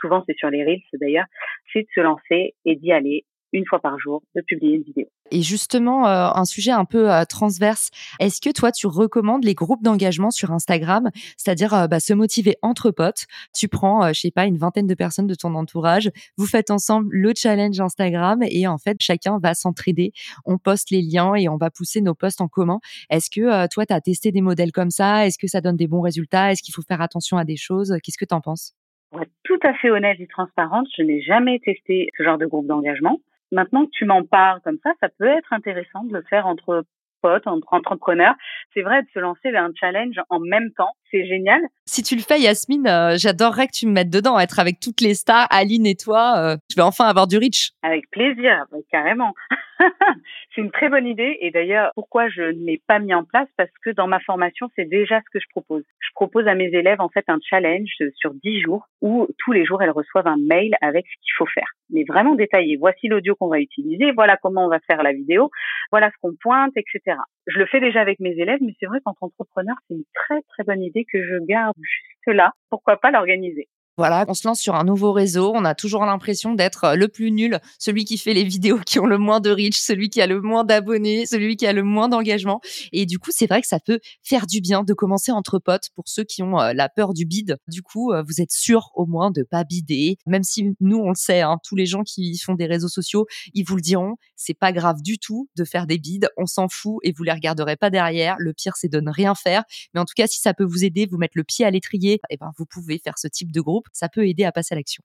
Souvent, 0.00 0.24
c'est 0.26 0.36
sur 0.36 0.50
les 0.50 0.64
reels 0.64 0.82
d'ailleurs. 0.94 1.26
C'est 1.72 1.82
de 1.82 1.88
se 1.94 2.00
lancer 2.00 2.54
et 2.64 2.76
d'y 2.76 2.92
aller 2.92 3.24
une 3.52 3.64
fois 3.66 3.80
par 3.80 3.98
jour 3.98 4.22
de 4.34 4.40
publier 4.40 4.76
une 4.76 4.82
vidéo. 4.82 5.06
Et 5.30 5.42
justement, 5.42 6.06
euh, 6.06 6.28
un 6.34 6.44
sujet 6.44 6.72
un 6.72 6.84
peu 6.84 7.10
euh, 7.10 7.24
transverse, 7.24 7.90
est-ce 8.20 8.40
que 8.40 8.50
toi, 8.50 8.70
tu 8.70 8.86
recommandes 8.86 9.44
les 9.44 9.54
groupes 9.54 9.82
d'engagement 9.82 10.30
sur 10.30 10.52
Instagram, 10.52 11.10
c'est-à-dire 11.36 11.74
euh, 11.74 11.86
bah, 11.86 12.00
se 12.00 12.12
motiver 12.12 12.56
entre 12.60 12.90
potes 12.90 13.26
Tu 13.54 13.68
prends, 13.68 14.12
je 14.12 14.20
sais 14.20 14.30
pas, 14.30 14.44
une 14.44 14.58
vingtaine 14.58 14.86
de 14.86 14.94
personnes 14.94 15.26
de 15.26 15.34
ton 15.34 15.54
entourage, 15.54 16.10
vous 16.36 16.46
faites 16.46 16.70
ensemble 16.70 17.08
le 17.10 17.32
challenge 17.34 17.80
Instagram 17.80 18.40
et 18.42 18.66
en 18.66 18.78
fait, 18.78 18.96
chacun 19.00 19.38
va 19.38 19.54
s'entraider. 19.54 20.12
On 20.44 20.58
poste 20.58 20.90
les 20.90 21.02
liens 21.02 21.34
et 21.34 21.48
on 21.48 21.56
va 21.56 21.70
pousser 21.70 22.00
nos 22.00 22.14
posts 22.14 22.40
en 22.40 22.48
commun. 22.48 22.80
Est-ce 23.10 23.30
que 23.30 23.66
toi, 23.68 23.86
tu 23.86 23.92
as 23.92 24.00
testé 24.00 24.32
des 24.32 24.42
modèles 24.42 24.72
comme 24.72 24.90
ça? 24.90 25.26
Est-ce 25.26 25.38
que 25.38 25.46
ça 25.46 25.60
donne 25.60 25.76
des 25.76 25.86
bons 25.86 26.00
résultats? 26.00 26.52
Est-ce 26.52 26.62
qu'il 26.62 26.74
faut 26.74 26.82
faire 26.82 27.00
attention 27.00 27.36
à 27.38 27.44
des 27.44 27.56
choses? 27.56 27.96
Qu'est-ce 28.02 28.18
que 28.18 28.24
tu 28.24 28.34
en 28.34 28.40
penses? 28.40 28.74
Pour 29.10 29.20
être 29.20 29.32
tout 29.44 29.60
à 29.62 29.74
fait 29.74 29.90
honnête 29.90 30.18
et 30.20 30.26
transparente, 30.26 30.88
je 30.96 31.02
n'ai 31.02 31.20
jamais 31.20 31.58
testé 31.58 32.08
ce 32.16 32.22
genre 32.22 32.38
de 32.38 32.46
groupe 32.46 32.66
d'engagement. 32.66 33.20
Maintenant 33.52 33.84
que 33.84 33.90
tu 33.92 34.06
m'en 34.06 34.24
parles 34.24 34.60
comme 34.62 34.78
ça, 34.82 34.92
ça 35.00 35.08
peut 35.08 35.28
être 35.28 35.52
intéressant 35.52 36.04
de 36.04 36.14
le 36.14 36.22
faire 36.22 36.46
entre 36.46 36.84
potes, 37.22 37.46
entre 37.46 37.72
entrepreneurs. 37.72 38.34
C'est 38.74 38.82
vrai 38.82 39.02
de 39.02 39.08
se 39.14 39.18
lancer 39.18 39.50
vers 39.50 39.62
un 39.62 39.72
challenge 39.78 40.16
en 40.28 40.40
même 40.40 40.72
temps. 40.72 40.90
C'est 41.10 41.26
génial. 41.26 41.60
Si 41.86 42.02
tu 42.02 42.16
le 42.16 42.22
fais, 42.22 42.40
Yasmine, 42.40 42.86
euh, 42.86 43.16
j'adorerais 43.16 43.66
que 43.66 43.72
tu 43.72 43.86
me 43.86 43.92
mettes 43.92 44.10
dedans, 44.10 44.38
être 44.38 44.58
avec 44.58 44.80
toutes 44.80 45.00
les 45.00 45.14
stars, 45.14 45.46
Aline 45.50 45.86
et 45.86 45.94
toi. 45.94 46.34
Euh, 46.38 46.56
je 46.70 46.76
vais 46.76 46.82
enfin 46.82 47.04
avoir 47.04 47.26
du 47.26 47.38
reach. 47.38 47.72
Avec 47.82 48.10
plaisir, 48.10 48.64
carrément. 48.90 49.34
c'est 50.54 50.60
une 50.60 50.70
très 50.70 50.88
bonne 50.88 51.06
idée. 51.06 51.36
Et 51.40 51.50
d'ailleurs, 51.50 51.92
pourquoi 51.94 52.28
je 52.28 52.42
ne 52.42 52.66
l'ai 52.66 52.80
pas 52.86 52.98
mis 52.98 53.14
en 53.14 53.24
place? 53.24 53.48
Parce 53.56 53.70
que 53.84 53.90
dans 53.90 54.06
ma 54.06 54.20
formation, 54.20 54.68
c'est 54.76 54.88
déjà 54.88 55.20
ce 55.20 55.30
que 55.32 55.40
je 55.40 55.48
propose. 55.50 55.84
Je 56.00 56.08
propose 56.14 56.46
à 56.46 56.54
mes 56.54 56.68
élèves 56.68 57.00
en 57.00 57.08
fait 57.08 57.24
un 57.28 57.38
challenge 57.42 57.90
sur 58.16 58.32
10 58.34 58.62
jours 58.62 58.86
où 59.00 59.28
tous 59.38 59.52
les 59.52 59.64
jours 59.64 59.82
elles 59.82 59.90
reçoivent 59.90 60.26
un 60.26 60.38
mail 60.38 60.74
avec 60.80 61.06
ce 61.06 61.14
qu'il 61.22 61.32
faut 61.36 61.46
faire, 61.46 61.68
mais 61.92 62.04
vraiment 62.04 62.34
détaillé. 62.34 62.76
Voici 62.76 63.08
l'audio 63.08 63.34
qu'on 63.36 63.48
va 63.48 63.60
utiliser, 63.60 64.12
voilà 64.12 64.36
comment 64.36 64.66
on 64.66 64.68
va 64.68 64.80
faire 64.80 65.02
la 65.02 65.12
vidéo, 65.12 65.50
voilà 65.90 66.10
ce 66.10 66.16
qu'on 66.20 66.34
pointe, 66.40 66.72
etc. 66.76 67.16
Je 67.46 67.58
le 67.58 67.66
fais 67.66 67.80
déjà 67.80 68.00
avec 68.00 68.20
mes 68.20 68.32
élèves, 68.32 68.60
mais 68.60 68.74
c'est 68.80 68.86
vrai 68.86 68.98
qu'en 69.04 69.12
tant 69.14 69.28
qu'entrepreneur, 69.28 69.76
c'est 69.86 69.94
une 69.94 70.04
très 70.14 70.42
très 70.48 70.64
bonne 70.64 70.82
idée 70.82 71.04
que 71.10 71.22
je 71.22 71.38
garde 71.44 71.76
juste 71.78 72.36
là. 72.36 72.52
Pourquoi 72.70 72.96
pas 72.96 73.10
l'organiser? 73.10 73.68
Voilà, 74.02 74.24
on 74.26 74.34
se 74.34 74.48
lance 74.48 74.58
sur 74.58 74.74
un 74.74 74.82
nouveau 74.82 75.12
réseau. 75.12 75.52
On 75.54 75.64
a 75.64 75.76
toujours 75.76 76.04
l'impression 76.04 76.54
d'être 76.54 76.82
euh, 76.82 76.94
le 76.96 77.06
plus 77.06 77.30
nul, 77.30 77.60
celui 77.78 78.04
qui 78.04 78.18
fait 78.18 78.34
les 78.34 78.42
vidéos 78.56 78.80
qui 78.84 78.98
ont 78.98 79.06
le 79.06 79.16
moins 79.16 79.38
de 79.38 79.48
reach, 79.48 79.78
celui 79.78 80.10
qui 80.10 80.20
a 80.20 80.26
le 80.26 80.40
moins 80.40 80.64
d'abonnés, 80.64 81.24
celui 81.24 81.54
qui 81.54 81.68
a 81.68 81.72
le 81.72 81.84
moins 81.84 82.08
d'engagement. 82.08 82.60
Et 82.90 83.06
du 83.06 83.20
coup, 83.20 83.30
c'est 83.32 83.46
vrai 83.46 83.60
que 83.60 83.68
ça 83.68 83.78
peut 83.78 84.00
faire 84.24 84.48
du 84.48 84.60
bien 84.60 84.82
de 84.82 84.92
commencer 84.92 85.30
entre 85.30 85.60
potes 85.60 85.90
pour 85.94 86.08
ceux 86.08 86.24
qui 86.24 86.42
ont 86.42 86.58
euh, 86.58 86.72
la 86.72 86.88
peur 86.88 87.14
du 87.14 87.26
bide. 87.26 87.58
Du 87.68 87.80
coup, 87.80 88.10
euh, 88.10 88.24
vous 88.26 88.40
êtes 88.40 88.50
sûr 88.50 88.90
au 88.96 89.06
moins 89.06 89.30
de 89.30 89.44
pas 89.44 89.62
bider, 89.62 90.16
même 90.26 90.42
si 90.42 90.74
nous 90.80 90.98
on 90.98 91.10
le 91.10 91.14
sait, 91.14 91.42
hein, 91.42 91.58
tous 91.62 91.76
les 91.76 91.86
gens 91.86 92.02
qui 92.02 92.36
font 92.38 92.54
des 92.54 92.66
réseaux 92.66 92.88
sociaux, 92.88 93.26
ils 93.54 93.62
vous 93.62 93.76
le 93.76 93.82
diront. 93.82 94.16
C'est 94.34 94.52
pas 94.52 94.72
grave 94.72 95.00
du 95.00 95.18
tout 95.18 95.48
de 95.54 95.62
faire 95.62 95.86
des 95.86 95.98
bides. 95.98 96.28
On 96.36 96.46
s'en 96.46 96.66
fout 96.68 96.96
et 97.04 97.12
vous 97.12 97.22
les 97.22 97.30
regarderez 97.30 97.76
pas 97.76 97.90
derrière. 97.90 98.34
Le 98.40 98.52
pire, 98.52 98.72
c'est 98.74 98.90
de 98.90 98.98
ne 98.98 99.12
rien 99.12 99.36
faire. 99.36 99.62
Mais 99.94 100.00
en 100.00 100.04
tout 100.06 100.14
cas, 100.16 100.26
si 100.26 100.40
ça 100.40 100.54
peut 100.54 100.64
vous 100.64 100.84
aider, 100.84 101.06
vous 101.08 101.18
mettre 101.18 101.36
le 101.36 101.44
pied 101.44 101.64
à 101.64 101.70
l'étrier, 101.70 102.18
eh 102.30 102.36
ben 102.36 102.50
vous 102.58 102.66
pouvez 102.66 102.98
faire 102.98 103.16
ce 103.16 103.28
type 103.28 103.52
de 103.52 103.60
groupe 103.60 103.86
ça 103.92 104.08
peut 104.08 104.26
aider 104.26 104.44
à 104.44 104.52
passer 104.52 104.74
à 104.74 104.76
l'action. 104.76 105.02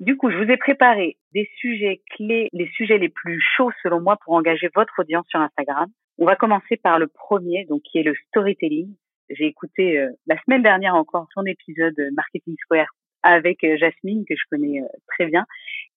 Du 0.00 0.16
coup, 0.16 0.30
je 0.30 0.36
vous 0.36 0.50
ai 0.50 0.56
préparé 0.56 1.18
des 1.34 1.48
sujets 1.58 2.02
clés, 2.14 2.48
les 2.52 2.68
sujets 2.76 2.98
les 2.98 3.08
plus 3.08 3.40
chauds 3.56 3.72
selon 3.82 4.00
moi 4.00 4.16
pour 4.24 4.34
engager 4.34 4.68
votre 4.74 4.94
audience 5.00 5.26
sur 5.28 5.40
Instagram. 5.40 5.90
On 6.18 6.24
va 6.24 6.36
commencer 6.36 6.76
par 6.76 6.98
le 6.98 7.08
premier, 7.08 7.64
donc 7.64 7.82
qui 7.82 7.98
est 7.98 8.04
le 8.04 8.14
storytelling. 8.28 8.94
J'ai 9.30 9.46
écouté 9.46 9.98
euh, 9.98 10.10
la 10.26 10.40
semaine 10.42 10.62
dernière 10.62 10.94
encore 10.94 11.26
son 11.34 11.44
épisode 11.44 11.96
Marketing 12.14 12.54
Square 12.60 12.88
avec 13.22 13.64
euh, 13.64 13.76
Jasmine 13.76 14.24
que 14.28 14.34
je 14.34 14.42
connais 14.50 14.80
euh, 14.80 14.86
très 15.08 15.26
bien 15.26 15.46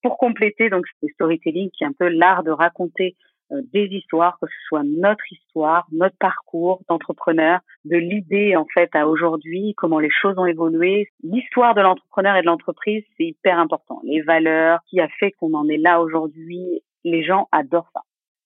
pour 0.02 0.18
compléter 0.18 0.70
donc 0.70 0.86
ce 1.02 1.08
storytelling 1.14 1.70
qui 1.72 1.84
est 1.84 1.88
un 1.88 1.94
peu 1.94 2.08
l'art 2.08 2.44
de 2.44 2.52
raconter 2.52 3.16
euh, 3.16 3.31
des 3.74 3.86
histoires, 3.86 4.38
que 4.39 4.48
ce 4.48 4.67
soit 4.67 4.84
notre 4.84 5.24
histoire, 5.31 5.88
notre 5.91 6.17
parcours 6.17 6.81
d'entrepreneur, 6.88 7.60
de 7.86 7.98
l'idée 7.98 8.55
en 8.55 8.65
fait 8.74 8.89
à 8.96 9.08
aujourd'hui, 9.08 9.74
comment 9.77 10.00
les 10.00 10.10
choses 10.10 10.38
ont 10.38 10.46
évolué. 10.46 11.10
L'histoire 11.24 11.75
de 11.75 11.81
l'entrepreneur 11.81 12.36
et 12.36 12.41
de 12.41 12.46
l'entreprise, 12.46 13.03
c'est 13.17 13.25
hyper 13.25 13.60
important. 13.60 14.01
Les 14.03 14.22
valeurs, 14.22 14.79
qui 14.88 15.00
a 15.00 15.08
fait 15.20 15.31
qu'on 15.31 15.53
en 15.53 15.67
est 15.67 15.77
là 15.77 16.01
aujourd'hui, 16.01 16.81
les 17.03 17.24
gens 17.24 17.48
adorent 17.51 17.89
ça. 17.93 18.01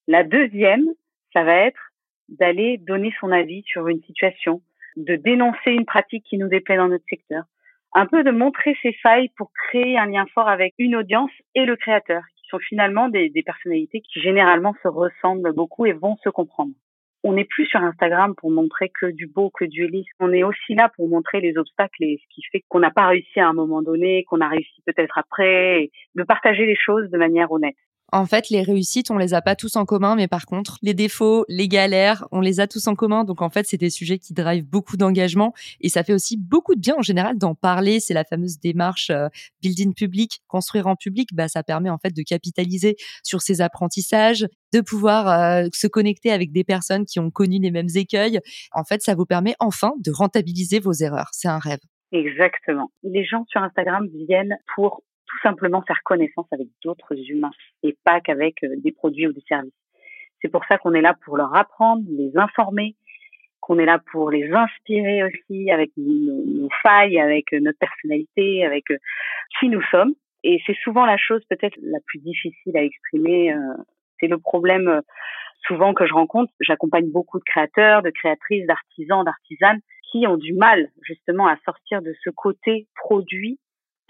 La 0.07 0.23
deuxième, 0.23 0.85
ça 1.33 1.43
va 1.43 1.55
être 1.55 1.91
d'aller 2.29 2.77
donner 2.77 3.13
son 3.19 3.31
avis 3.31 3.63
sur 3.63 3.87
une 3.87 4.01
situation, 4.03 4.61
de 4.97 5.15
dénoncer 5.15 5.71
une 5.71 5.85
pratique 5.85 6.23
qui 6.23 6.37
nous 6.37 6.47
déplaît 6.47 6.77
dans 6.77 6.87
notre 6.87 7.05
secteur, 7.09 7.43
un 7.93 8.05
peu 8.05 8.23
de 8.23 8.31
montrer 8.31 8.75
ses 8.81 8.93
failles 8.93 9.29
pour 9.37 9.51
créer 9.67 9.97
un 9.97 10.07
lien 10.07 10.25
fort 10.33 10.49
avec 10.49 10.73
une 10.77 10.95
audience 10.95 11.31
et 11.53 11.65
le 11.65 11.75
créateur, 11.75 12.21
sont 12.49 12.59
finalement 12.59 13.09
des, 13.09 13.31
personnalités 13.45 14.01
qui 14.01 14.21
généralement 14.21 14.73
se 14.81 14.87
ressemblent 14.87 15.53
beaucoup 15.53 15.85
et 15.85 15.93
vont 15.93 16.17
se 16.23 16.29
comprendre. 16.29 16.71
On 17.23 17.33
n'est 17.33 17.45
plus 17.45 17.65
sur 17.65 17.81
Instagram 17.81 18.35
pour 18.35 18.51
montrer 18.51 18.89
que 18.89 19.07
du 19.07 19.25
beau, 19.25 19.49
que 19.49 19.65
du 19.65 19.87
lisse. 19.87 20.07
On 20.19 20.31
est 20.31 20.43
aussi 20.43 20.75
là 20.75 20.91
pour 20.95 21.07
montrer 21.07 21.41
les 21.41 21.57
obstacles 21.57 22.03
et 22.03 22.19
ce 22.21 22.35
qui 22.35 22.43
fait 22.51 22.63
qu'on 22.69 22.79
n'a 22.79 22.91
pas 22.91 23.07
réussi 23.07 23.39
à 23.39 23.47
un 23.47 23.53
moment 23.53 23.81
donné, 23.81 24.23
qu'on 24.25 24.41
a 24.41 24.47
réussi 24.47 24.81
peut-être 24.85 25.17
après, 25.17 25.89
de 26.13 26.23
partager 26.23 26.65
les 26.67 26.75
choses 26.75 27.09
de 27.09 27.17
manière 27.17 27.51
honnête. 27.51 27.75
En 28.11 28.25
fait, 28.25 28.49
les 28.49 28.61
réussites, 28.61 29.09
on 29.09 29.17
les 29.17 29.33
a 29.33 29.41
pas 29.41 29.55
tous 29.55 29.75
en 29.75 29.85
commun, 29.85 30.15
mais 30.15 30.27
par 30.27 30.45
contre, 30.45 30.77
les 30.83 30.93
défauts, 30.93 31.43
les 31.49 31.67
galères, 31.67 32.27
on 32.31 32.39
les 32.39 32.59
a 32.59 32.67
tous 32.67 32.87
en 32.87 32.95
commun. 32.95 33.23
Donc 33.23 33.41
en 33.41 33.49
fait, 33.49 33.65
c'est 33.67 33.77
des 33.77 33.89
sujets 33.89 34.19
qui 34.19 34.33
drivent 34.33 34.67
beaucoup 34.67 34.95
d'engagement 34.95 35.53
et 35.81 35.89
ça 35.89 36.03
fait 36.03 36.13
aussi 36.13 36.37
beaucoup 36.37 36.75
de 36.75 36.79
bien 36.79 36.95
en 36.97 37.01
général 37.01 37.37
d'en 37.37 37.55
parler. 37.55 37.99
C'est 37.99 38.13
la 38.13 38.23
fameuse 38.23 38.59
démarche 38.59 39.09
euh, 39.09 39.27
building 39.61 39.93
public, 39.93 40.41
construire 40.47 40.87
en 40.87 40.95
public. 40.95 41.29
Bah, 41.33 41.47
ça 41.47 41.63
permet 41.63 41.89
en 41.89 41.97
fait 41.97 42.15
de 42.15 42.21
capitaliser 42.21 42.95
sur 43.23 43.41
ces 43.41 43.61
apprentissages, 43.61 44.47
de 44.71 44.81
pouvoir 44.81 45.27
euh, 45.27 45.67
se 45.73 45.87
connecter 45.87 46.31
avec 46.31 46.51
des 46.51 46.63
personnes 46.63 47.05
qui 47.05 47.19
ont 47.19 47.31
connu 47.31 47.59
les 47.59 47.71
mêmes 47.71 47.89
écueils. 47.95 48.39
En 48.71 48.83
fait, 48.83 49.01
ça 49.01 49.15
vous 49.15 49.25
permet 49.25 49.55
enfin 49.59 49.93
de 49.99 50.11
rentabiliser 50.11 50.79
vos 50.79 50.93
erreurs. 50.93 51.29
C'est 51.31 51.47
un 51.47 51.59
rêve. 51.59 51.79
Exactement. 52.11 52.91
Les 53.03 53.25
gens 53.25 53.45
sur 53.49 53.61
Instagram 53.61 54.07
viennent 54.27 54.57
pour 54.75 55.03
tout 55.35 55.47
simplement 55.47 55.81
faire 55.81 56.01
connaissance 56.03 56.47
avec 56.51 56.67
d'autres 56.83 57.15
humains 57.29 57.51
et 57.83 57.95
pas 58.03 58.21
qu'avec 58.21 58.63
euh, 58.63 58.75
des 58.77 58.91
produits 58.91 59.27
ou 59.27 59.33
des 59.33 59.43
services. 59.47 59.73
C'est 60.41 60.49
pour 60.49 60.63
ça 60.65 60.77
qu'on 60.77 60.93
est 60.93 61.01
là 61.01 61.15
pour 61.25 61.37
leur 61.37 61.55
apprendre, 61.55 62.03
les 62.09 62.31
informer, 62.37 62.95
qu'on 63.59 63.79
est 63.79 63.85
là 63.85 63.99
pour 64.11 64.29
les 64.29 64.51
inspirer 64.51 65.23
aussi 65.23 65.71
avec 65.71 65.91
nos, 65.97 66.69
failles, 66.83 67.19
avec 67.19 67.53
euh, 67.53 67.59
notre 67.59 67.79
personnalité, 67.79 68.65
avec 68.65 68.89
euh, 68.91 68.97
qui 69.59 69.69
nous 69.69 69.81
sommes. 69.91 70.13
Et 70.43 70.61
c'est 70.65 70.77
souvent 70.83 71.05
la 71.05 71.17
chose 71.17 71.43
peut-être 71.49 71.75
la 71.81 71.99
plus 72.05 72.19
difficile 72.19 72.77
à 72.77 72.83
exprimer. 72.83 73.51
C'est 74.19 74.27
le 74.27 74.37
problème 74.37 75.01
souvent 75.65 75.95
que 75.95 76.05
je 76.05 76.13
rencontre. 76.13 76.53
J'accompagne 76.59 77.09
beaucoup 77.09 77.39
de 77.39 77.43
créateurs, 77.43 78.03
de 78.03 78.11
créatrices, 78.11 78.67
d'artisans, 78.67 79.25
d'artisanes 79.25 79.79
qui 80.11 80.27
ont 80.27 80.37
du 80.37 80.53
mal 80.53 80.91
justement 81.01 81.47
à 81.47 81.57
sortir 81.65 82.03
de 82.03 82.13
ce 82.23 82.29
côté 82.29 82.85
produit 82.93 83.57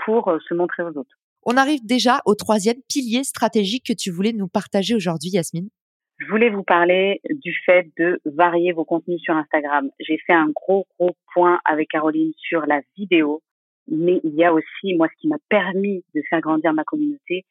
pour 0.03 0.27
euh, 0.27 0.39
se 0.47 0.53
montrer 0.53 0.83
aux 0.83 0.97
autres. 0.97 1.17
On 1.43 1.57
arrive 1.57 1.85
déjà 1.85 2.21
au 2.25 2.33
troisième 2.33 2.81
pilier 2.89 3.23
stratégique 3.23 3.85
que 3.87 3.93
tu 3.93 4.09
voulais 4.09 4.33
nous 4.33 4.47
partager 4.47 4.95
aujourd'hui, 4.95 5.29
Yasmine. 5.29 5.69
Je 6.17 6.27
voulais 6.27 6.49
vous 6.49 6.63
parler 6.63 7.19
du 7.29 7.53
fait 7.65 7.89
de 7.97 8.21
varier 8.25 8.71
vos 8.71 8.85
contenus 8.85 9.21
sur 9.21 9.35
Instagram. 9.35 9.89
J'ai 9.99 10.17
fait 10.25 10.33
un 10.33 10.49
gros, 10.49 10.87
gros 10.97 11.15
point 11.33 11.59
avec 11.65 11.89
Caroline 11.89 12.31
sur 12.37 12.65
la 12.65 12.81
vidéo, 12.97 13.41
mais 13.89 14.21
il 14.23 14.33
y 14.33 14.45
a 14.45 14.53
aussi, 14.53 14.95
moi, 14.95 15.07
ce 15.13 15.21
qui 15.21 15.27
m'a 15.27 15.37
permis 15.49 16.03
de 16.15 16.21
faire 16.29 16.39
grandir 16.39 16.73
ma 16.73 16.85
communauté, 16.85 17.43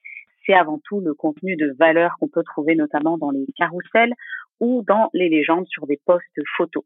c'est 0.46 0.54
avant 0.54 0.80
tout 0.82 1.00
le 1.00 1.14
contenu 1.14 1.56
de 1.56 1.74
valeur 1.78 2.16
qu'on 2.18 2.28
peut 2.28 2.42
trouver 2.42 2.74
notamment 2.74 3.18
dans 3.18 3.30
les 3.30 3.46
carousels 3.56 4.14
ou 4.60 4.82
dans 4.86 5.10
les 5.12 5.28
légendes 5.28 5.66
sur 5.68 5.86
des 5.86 6.00
posts 6.04 6.40
photos. 6.56 6.84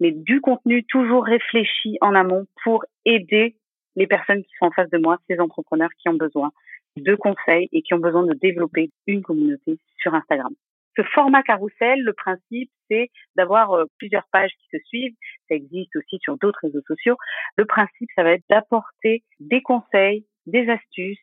Mais 0.00 0.12
du 0.12 0.40
contenu 0.40 0.84
toujours 0.84 1.24
réfléchi 1.24 1.98
en 2.00 2.14
amont 2.14 2.46
pour 2.64 2.84
aider 3.04 3.56
les 3.96 4.06
personnes 4.06 4.42
qui 4.42 4.52
sont 4.58 4.66
en 4.66 4.70
face 4.70 4.90
de 4.90 4.98
moi, 4.98 5.18
ces 5.28 5.38
entrepreneurs 5.40 5.90
qui 5.98 6.08
ont 6.08 6.14
besoin 6.14 6.50
de 6.96 7.14
conseils 7.14 7.68
et 7.72 7.82
qui 7.82 7.94
ont 7.94 7.98
besoin 7.98 8.24
de 8.24 8.34
développer 8.34 8.90
une 9.06 9.22
communauté 9.22 9.78
sur 9.98 10.14
Instagram. 10.14 10.52
Ce 10.96 11.02
format 11.14 11.42
carrousel, 11.42 12.02
le 12.02 12.12
principe, 12.12 12.70
c'est 12.90 13.10
d'avoir 13.36 13.72
euh, 13.72 13.84
plusieurs 13.98 14.26
pages 14.32 14.50
qui 14.50 14.76
se 14.76 14.84
suivent. 14.86 15.14
Ça 15.48 15.54
existe 15.54 15.94
aussi 15.96 16.18
sur 16.20 16.36
d'autres 16.36 16.58
réseaux 16.62 16.82
sociaux. 16.86 17.16
Le 17.56 17.64
principe, 17.64 18.08
ça 18.16 18.24
va 18.24 18.32
être 18.32 18.44
d'apporter 18.50 19.22
des 19.38 19.62
conseils, 19.62 20.26
des 20.46 20.68
astuces, 20.68 21.20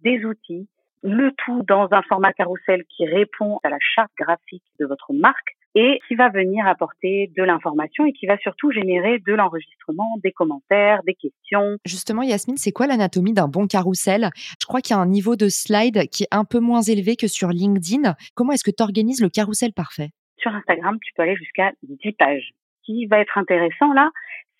des 0.00 0.24
outils, 0.24 0.68
le 1.02 1.32
tout 1.32 1.62
dans 1.64 1.88
un 1.92 2.02
format 2.02 2.32
carrousel 2.32 2.84
qui 2.88 3.06
répond 3.06 3.60
à 3.62 3.68
la 3.68 3.78
charte 3.80 4.12
graphique 4.18 4.64
de 4.78 4.86
votre 4.86 5.12
marque 5.12 5.56
et 5.74 6.00
qui 6.08 6.14
va 6.14 6.28
venir 6.28 6.66
apporter 6.66 7.30
de 7.36 7.42
l'information 7.42 8.04
et 8.06 8.12
qui 8.12 8.26
va 8.26 8.36
surtout 8.38 8.70
générer 8.72 9.18
de 9.18 9.32
l'enregistrement, 9.32 10.18
des 10.22 10.32
commentaires, 10.32 11.02
des 11.04 11.14
questions. 11.14 11.76
Justement, 11.84 12.22
Yasmine, 12.22 12.56
c'est 12.56 12.72
quoi 12.72 12.86
l'anatomie 12.86 13.32
d'un 13.32 13.48
bon 13.48 13.66
carrousel? 13.66 14.30
Je 14.60 14.66
crois 14.66 14.80
qu'il 14.80 14.96
y 14.96 14.98
a 14.98 15.02
un 15.02 15.06
niveau 15.06 15.36
de 15.36 15.48
slide 15.48 16.08
qui 16.10 16.24
est 16.24 16.34
un 16.34 16.44
peu 16.44 16.58
moins 16.58 16.82
élevé 16.82 17.16
que 17.16 17.28
sur 17.28 17.48
LinkedIn. 17.48 18.14
Comment 18.34 18.52
est-ce 18.52 18.64
que 18.64 18.74
tu 18.74 18.82
organises 18.82 19.22
le 19.22 19.28
carrousel 19.28 19.72
parfait? 19.72 20.10
Sur 20.38 20.54
Instagram, 20.54 20.98
tu 21.02 21.12
peux 21.14 21.22
aller 21.22 21.36
jusqu'à 21.36 21.72
10 21.82 22.12
pages. 22.12 22.50
Ce 22.80 22.92
qui 22.92 23.06
va 23.06 23.20
être 23.20 23.36
intéressant 23.38 23.92
là, 23.92 24.10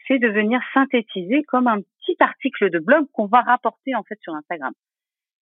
c'est 0.07 0.18
de 0.18 0.29
venir 0.29 0.61
synthétiser 0.75 1.42
comme 1.44 1.66
un 1.66 1.81
petit 1.81 2.16
article 2.20 2.70
de 2.70 2.79
blog 2.79 3.07
qu'on 3.12 3.27
va 3.27 3.40
rapporter 3.40 3.94
en 3.94 4.03
fait 4.03 4.18
sur 4.23 4.35
Instagram. 4.35 4.73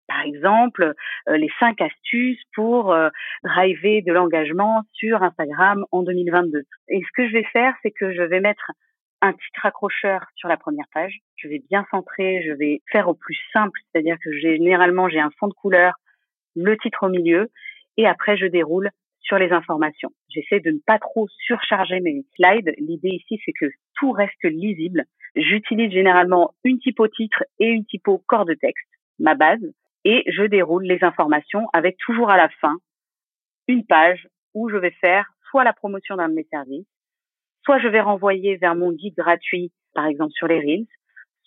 Par 0.08 0.22
exemple, 0.22 0.94
euh, 1.28 1.36
les 1.36 1.50
cinq 1.60 1.80
astuces 1.82 2.42
pour 2.54 2.92
euh, 2.92 3.10
driver 3.44 4.02
de 4.02 4.12
l'engagement 4.12 4.82
sur 4.94 5.22
Instagram 5.22 5.84
en 5.92 6.02
2022. 6.02 6.62
Et 6.88 7.00
ce 7.00 7.12
que 7.14 7.28
je 7.28 7.32
vais 7.34 7.44
faire, 7.52 7.74
c'est 7.82 7.90
que 7.90 8.12
je 8.14 8.22
vais 8.22 8.40
mettre 8.40 8.72
un 9.20 9.32
titre 9.32 9.66
accrocheur 9.66 10.24
sur 10.34 10.48
la 10.48 10.56
première 10.56 10.86
page. 10.94 11.18
Je 11.36 11.48
vais 11.48 11.62
bien 11.68 11.84
centrer, 11.90 12.42
je 12.46 12.52
vais 12.52 12.80
faire 12.90 13.08
au 13.08 13.14
plus 13.14 13.38
simple, 13.52 13.78
c'est-à-dire 13.92 14.16
que 14.24 14.32
généralement 14.32 15.08
j'ai 15.08 15.20
un 15.20 15.30
fond 15.38 15.48
de 15.48 15.54
couleur, 15.54 15.94
le 16.56 16.76
titre 16.78 17.06
au 17.06 17.08
milieu, 17.10 17.50
et 17.96 18.06
après 18.06 18.36
je 18.38 18.46
déroule 18.46 18.90
sur 19.20 19.38
les 19.38 19.50
informations. 19.52 20.10
J'essaie 20.30 20.60
de 20.60 20.70
ne 20.70 20.78
pas 20.86 20.98
trop 20.98 21.26
surcharger 21.44 22.00
mes 22.00 22.24
slides. 22.34 22.72
L'idée 22.78 23.10
ici, 23.10 23.38
c'est 23.44 23.52
que 23.52 23.66
tout 23.96 24.12
reste 24.12 24.42
lisible. 24.44 25.04
J'utilise 25.36 25.92
généralement 25.92 26.54
une 26.64 26.78
typo 26.78 27.06
titre 27.08 27.44
et 27.58 27.66
une 27.66 27.84
typo 27.84 28.22
corps 28.26 28.46
de 28.46 28.54
texte, 28.54 28.88
ma 29.18 29.34
base, 29.34 29.60
et 30.08 30.24
je 30.26 30.42
déroule 30.44 30.84
les 30.84 31.04
informations 31.04 31.68
avec 31.74 31.98
toujours 31.98 32.30
à 32.30 32.38
la 32.38 32.48
fin 32.62 32.76
une 33.66 33.84
page 33.84 34.26
où 34.54 34.70
je 34.70 34.76
vais 34.78 34.90
faire 35.02 35.26
soit 35.50 35.64
la 35.64 35.74
promotion 35.74 36.16
d'un 36.16 36.30
de 36.30 36.34
mes 36.34 36.48
services, 36.50 36.86
soit 37.62 37.78
je 37.78 37.88
vais 37.88 38.00
renvoyer 38.00 38.56
vers 38.56 38.74
mon 38.74 38.90
guide 38.90 39.14
gratuit, 39.14 39.70
par 39.92 40.06
exemple 40.06 40.32
sur 40.32 40.46
les 40.46 40.60
Reels, 40.60 40.86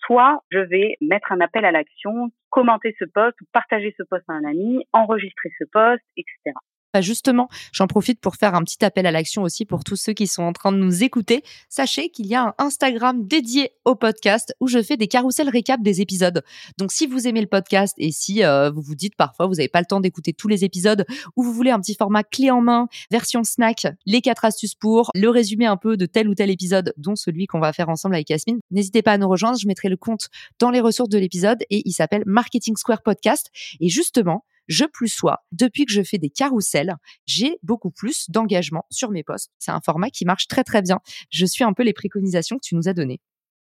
soit 0.05 0.43
je 0.51 0.59
vais 0.59 0.95
mettre 1.01 1.31
un 1.31 1.41
appel 1.41 1.65
à 1.65 1.71
l'action, 1.71 2.29
commenter 2.51 2.95
ce 2.99 3.05
post 3.05 3.41
ou 3.41 3.45
partager 3.51 3.95
ce 3.97 4.03
post 4.03 4.25
à 4.27 4.33
un 4.33 4.45
ami, 4.45 4.85
enregistrer 4.93 5.49
ce 5.57 5.63
post, 5.63 6.03
etc. 6.15 6.55
Bah, 6.93 7.01
justement, 7.01 7.47
j'en 7.71 7.87
profite 7.87 8.19
pour 8.19 8.35
faire 8.35 8.53
un 8.53 8.63
petit 8.63 8.83
appel 8.83 9.05
à 9.05 9.11
l'action 9.11 9.43
aussi 9.43 9.65
pour 9.65 9.83
tous 9.83 9.95
ceux 9.95 10.13
qui 10.13 10.27
sont 10.27 10.43
en 10.43 10.53
train 10.53 10.71
de 10.71 10.77
nous 10.77 11.03
écouter. 11.03 11.43
Sachez 11.69 12.09
qu'il 12.09 12.27
y 12.27 12.35
a 12.35 12.43
un 12.43 12.53
Instagram 12.57 13.25
dédié 13.25 13.71
au 13.85 13.95
podcast 13.95 14.53
où 14.59 14.67
je 14.67 14.81
fais 14.81 14.97
des 14.97 15.07
carousels 15.07 15.49
récap 15.49 15.81
des 15.81 16.01
épisodes. 16.01 16.43
Donc 16.77 16.91
si 16.91 17.07
vous 17.07 17.27
aimez 17.27 17.41
le 17.41 17.47
podcast 17.47 17.95
et 17.97 18.11
si 18.11 18.43
euh, 18.43 18.69
vous 18.71 18.81
vous 18.81 18.95
dites 18.95 19.15
parfois 19.15 19.47
vous 19.47 19.55
n'avez 19.55 19.69
pas 19.69 19.79
le 19.79 19.85
temps 19.85 20.01
d'écouter 20.01 20.33
tous 20.33 20.47
les 20.47 20.65
épisodes 20.65 21.05
ou 21.35 21.43
vous 21.43 21.53
voulez 21.53 21.71
un 21.71 21.79
petit 21.79 21.95
format 21.95 22.23
clé 22.23 22.51
en 22.51 22.61
main, 22.61 22.87
version 23.09 23.43
snack, 23.43 23.87
les 24.05 24.21
quatre 24.21 24.43
astuces 24.43 24.75
pour, 24.75 25.11
le 25.15 25.29
résumé 25.29 25.65
un 25.65 25.77
peu 25.77 25.95
de 25.95 26.05
tel 26.05 26.27
ou 26.27 26.35
tel 26.35 26.49
épisode, 26.49 26.93
dont 26.97 27.15
celui 27.15 27.47
qu'on 27.47 27.59
va 27.59 27.71
faire 27.73 27.89
ensemble 27.89 28.15
avec 28.15 28.29
Yasmine, 28.29 28.59
n'hésitez 28.69 29.01
pas 29.01 29.13
à 29.13 29.17
nous 29.17 29.29
rejoindre. 29.29 29.57
Je 29.57 29.67
mettrai 29.67 29.89
le 29.89 29.97
compte 29.97 30.27
dans 30.59 30.71
les 30.71 30.81
ressources 30.81 31.09
de 31.09 31.17
l'épisode 31.17 31.63
et 31.69 31.81
il 31.85 31.93
s'appelle 31.93 32.23
Marketing 32.25 32.75
Square 32.75 33.01
Podcast. 33.01 33.49
Et 33.79 33.89
justement, 33.89 34.43
je 34.71 34.85
plus 34.85 35.09
sois, 35.09 35.43
depuis 35.51 35.85
que 35.85 35.91
je 35.91 36.01
fais 36.01 36.17
des 36.17 36.29
carousels, 36.29 36.95
j'ai 37.25 37.57
beaucoup 37.61 37.91
plus 37.91 38.29
d'engagement 38.29 38.85
sur 38.89 39.11
mes 39.11 39.23
posts. 39.23 39.51
C'est 39.59 39.71
un 39.71 39.81
format 39.81 40.09
qui 40.09 40.25
marche 40.25 40.47
très 40.47 40.63
très 40.63 40.81
bien. 40.81 40.99
Je 41.29 41.45
suis 41.45 41.63
un 41.63 41.73
peu 41.73 41.83
les 41.83 41.93
préconisations 41.93 42.55
que 42.55 42.65
tu 42.65 42.75
nous 42.75 42.87
as 42.87 42.93
données. 42.93 43.19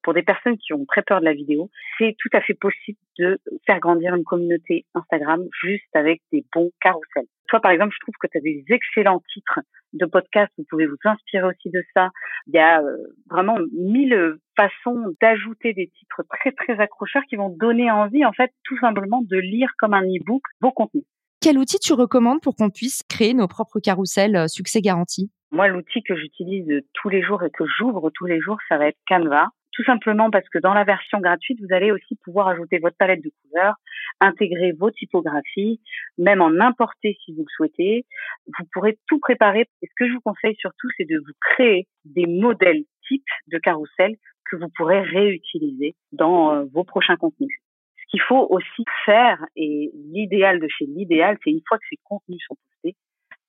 Pour 0.09 0.15
des 0.15 0.23
personnes 0.23 0.57
qui 0.57 0.73
ont 0.73 0.87
très 0.87 1.03
peur 1.03 1.19
de 1.19 1.25
la 1.25 1.35
vidéo, 1.35 1.69
c'est 1.99 2.15
tout 2.17 2.29
à 2.33 2.41
fait 2.41 2.55
possible 2.55 2.97
de 3.19 3.37
faire 3.67 3.79
grandir 3.79 4.15
une 4.15 4.23
communauté 4.23 4.87
Instagram 4.95 5.45
juste 5.61 5.95
avec 5.95 6.23
des 6.31 6.43
bons 6.51 6.71
carousels. 6.81 7.27
Toi, 7.47 7.59
par 7.59 7.69
exemple, 7.69 7.93
je 7.93 7.99
trouve 7.99 8.15
que 8.19 8.25
tu 8.25 8.39
as 8.39 8.41
des 8.41 8.63
excellents 8.69 9.21
titres 9.31 9.59
de 9.93 10.07
podcast. 10.07 10.51
Vous 10.57 10.63
pouvez 10.67 10.87
vous 10.87 10.97
inspirer 11.05 11.43
aussi 11.43 11.69
de 11.69 11.83
ça. 11.93 12.09
Il 12.47 12.55
y 12.55 12.57
a 12.57 12.81
euh, 12.81 12.97
vraiment 13.29 13.59
mille 13.71 14.37
façons 14.57 15.13
d'ajouter 15.21 15.73
des 15.73 15.91
titres 15.95 16.23
très, 16.27 16.53
très 16.53 16.79
accrocheurs 16.79 17.21
qui 17.29 17.35
vont 17.35 17.49
donner 17.49 17.91
envie, 17.91 18.25
en 18.25 18.33
fait, 18.33 18.49
tout 18.63 18.79
simplement 18.79 19.21
de 19.21 19.37
lire 19.37 19.69
comme 19.77 19.93
un 19.93 20.01
e-book 20.01 20.41
vos 20.59 20.71
contenus. 20.71 21.05
Quel 21.39 21.59
outil 21.59 21.77
tu 21.77 21.93
recommandes 21.93 22.41
pour 22.41 22.55
qu'on 22.55 22.71
puisse 22.71 23.03
créer 23.07 23.35
nos 23.35 23.47
propres 23.47 23.79
carousels 23.79 24.35
euh, 24.35 24.47
succès 24.47 24.81
garanti 24.81 25.31
Moi, 25.51 25.67
l'outil 25.67 26.01
que 26.01 26.15
j'utilise 26.15 26.81
tous 26.95 27.09
les 27.09 27.21
jours 27.21 27.43
et 27.43 27.51
que 27.51 27.63
j'ouvre 27.77 28.09
tous 28.15 28.25
les 28.25 28.41
jours, 28.41 28.57
ça 28.69 28.79
va 28.79 28.87
être 28.87 28.97
Canva 29.07 29.49
tout 29.79 29.85
simplement 29.85 30.29
parce 30.29 30.47
que 30.49 30.59
dans 30.59 30.73
la 30.73 30.83
version 30.83 31.21
gratuite, 31.21 31.57
vous 31.61 31.73
allez 31.73 31.93
aussi 31.93 32.17
pouvoir 32.25 32.49
ajouter 32.49 32.79
votre 32.79 32.97
palette 32.97 33.23
de 33.23 33.31
couleurs, 33.41 33.75
intégrer 34.19 34.73
vos 34.73 34.91
typographies, 34.91 35.79
même 36.17 36.41
en 36.41 36.59
importer 36.59 37.17
si 37.23 37.31
vous 37.31 37.43
le 37.47 37.55
souhaitez. 37.55 38.05
Vous 38.47 38.65
pourrez 38.73 38.99
tout 39.07 39.19
préparer. 39.19 39.69
Et 39.81 39.87
ce 39.87 39.93
que 39.95 40.05
je 40.05 40.15
vous 40.15 40.19
conseille 40.19 40.57
surtout, 40.57 40.89
c'est 40.97 41.05
de 41.05 41.17
vous 41.19 41.31
créer 41.39 41.87
des 42.03 42.25
modèles 42.25 42.83
types 43.07 43.23
de 43.47 43.57
carrousel 43.57 44.17
que 44.51 44.57
vous 44.57 44.67
pourrez 44.75 44.99
réutiliser 44.99 45.95
dans 46.11 46.53
euh, 46.53 46.65
vos 46.73 46.83
prochains 46.83 47.15
contenus. 47.15 47.61
Ce 48.01 48.03
qu'il 48.09 48.21
faut 48.21 48.47
aussi 48.49 48.83
faire, 49.05 49.39
et 49.55 49.91
l'idéal 49.93 50.59
de 50.59 50.67
chez 50.67 50.87
l'idéal, 50.87 51.37
c'est 51.41 51.51
une 51.51 51.61
fois 51.65 51.77
que 51.77 51.85
ces 51.89 51.99
contenus 52.03 52.43
sont 52.49 52.55
postés, 52.55 52.97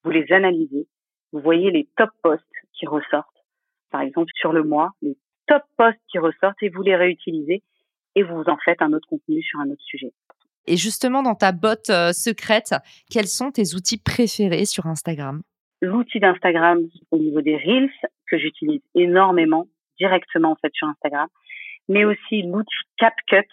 vous 0.05 0.11
les 0.11 0.31
analysez, 0.31 0.87
vous 1.33 1.41
voyez 1.41 1.71
les 1.71 1.89
top 1.97 2.11
posts 2.23 2.45
qui 2.71 2.87
ressortent. 2.87 3.27
Par 3.89 3.99
exemple, 3.99 4.31
sur 4.35 4.53
le 4.53 4.63
mois, 4.63 4.91
les 5.01 5.17
top 5.51 5.63
posts 5.77 5.99
qui 6.09 6.17
ressortent 6.17 6.61
et 6.63 6.69
vous 6.69 6.81
les 6.81 6.95
réutilisez 6.95 7.61
et 8.15 8.23
vous 8.23 8.43
en 8.47 8.57
faites 8.63 8.81
un 8.81 8.93
autre 8.93 9.07
contenu 9.09 9.41
sur 9.41 9.59
un 9.59 9.69
autre 9.69 9.83
sujet. 9.83 10.13
Et 10.65 10.77
justement, 10.77 11.23
dans 11.23 11.35
ta 11.35 11.51
botte 11.51 11.89
euh, 11.89 12.13
secrète, 12.13 12.73
quels 13.09 13.27
sont 13.27 13.51
tes 13.51 13.75
outils 13.75 14.01
préférés 14.01 14.65
sur 14.65 14.85
Instagram? 14.85 15.41
L'outil 15.81 16.19
d'Instagram 16.19 16.79
au 17.09 17.17
niveau 17.17 17.41
des 17.41 17.57
Reels 17.57 17.89
que 18.27 18.37
j'utilise 18.37 18.81
énormément 18.95 19.67
directement 19.99 20.51
en 20.51 20.55
fait 20.55 20.71
sur 20.73 20.87
Instagram, 20.87 21.27
mais 21.89 22.05
aussi 22.05 22.43
l'outil 22.43 22.75
CapCut 22.97 23.49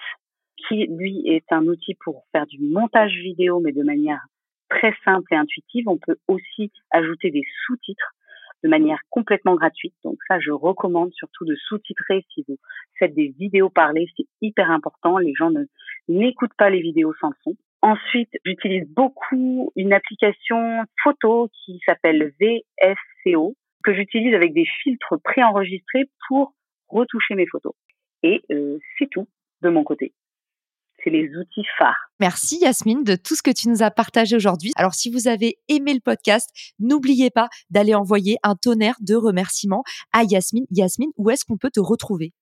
qui 0.69 0.87
lui 0.87 1.23
est 1.27 1.51
un 1.51 1.67
outil 1.67 1.97
pour 2.05 2.25
faire 2.31 2.47
du 2.47 2.61
montage 2.61 3.15
vidéo 3.15 3.61
mais 3.61 3.73
de 3.73 3.83
manière 3.83 4.21
très 4.69 4.95
simple 5.05 5.33
et 5.33 5.37
intuitive. 5.37 5.89
On 5.89 5.99
peut 5.99 6.19
aussi 6.29 6.71
ajouter 6.91 7.31
des 7.31 7.45
sous-titres 7.67 8.15
de 8.63 8.69
manière 8.69 9.01
complètement 9.11 9.55
gratuite. 9.55 9.95
Donc 10.05 10.19
ça, 10.29 10.39
je 10.41 10.51
recommande 10.51 11.13
surtout 11.15 11.45
de 11.45 11.55
sous-titrer 11.55 12.25
si 12.33 12.45
vous 12.49 12.59
faites 12.99 13.15
des 13.15 13.35
vidéos 13.39 13.71
parlées. 13.71 14.07
C'est 14.17 14.27
hyper 14.41 14.71
important. 14.71 15.19
Les 15.19 15.35
gens 15.35 15.51
n'écoutent 16.09 16.57
pas 16.57 16.71
les 16.71 16.81
vidéos 16.81 17.15
sans 17.21 17.33
son. 17.45 17.55
Ensuite, 17.81 18.31
j'utilise 18.45 18.89
beaucoup 18.89 19.73
une 19.77 19.93
application 19.93 20.83
photo 21.03 21.49
qui 21.65 21.81
s'appelle 21.87 22.33
VSCO 22.41 23.55
que 23.85 23.95
j'utilise 23.95 24.35
avec 24.35 24.53
des 24.53 24.67
filtres 24.83 25.15
préenregistrés 25.23 26.11
pour 26.27 26.55
retoucher 26.89 27.35
mes 27.37 27.47
photos. 27.47 27.75
Et 28.23 28.43
euh, 28.51 28.79
c'est 28.99 29.09
tout 29.09 29.29
de 29.63 29.69
mon 29.69 29.85
côté 29.85 30.13
c'est 31.09 31.17
les 31.17 31.29
outils 31.37 31.65
phares. 31.79 32.11
Merci 32.21 32.59
Yasmine 32.61 33.03
de 33.05 33.17
tout 33.17 33.35
ce 33.35 33.43
que 33.43 33.51
tu 33.51 33.69
nous 33.69 33.83
as 33.83 33.91
partagé 33.91 34.37
aujourd'hui. 34.37 34.71
Alors 34.77 34.95
si 34.95 35.11
vous 35.11 35.27
avez 35.29 35.57
aimé 35.69 35.93
le 35.95 36.01
podcast, 36.01 36.51
n'oubliez 36.79 37.31
pas 37.31 37.49
d'aller 37.71 37.95
envoyer 37.95 38.37
un 38.43 38.55
tonnerre 38.55 38.97
de 39.01 39.15
remerciements 39.15 39.85
à 40.13 40.25
Yasmine. 40.25 40.67
Yasmine, 40.71 41.13
où 41.17 41.31
est-ce 41.31 41.45
qu'on 41.45 41.57
peut 41.57 41.71
te 41.73 41.81
retrouver? 41.81 42.33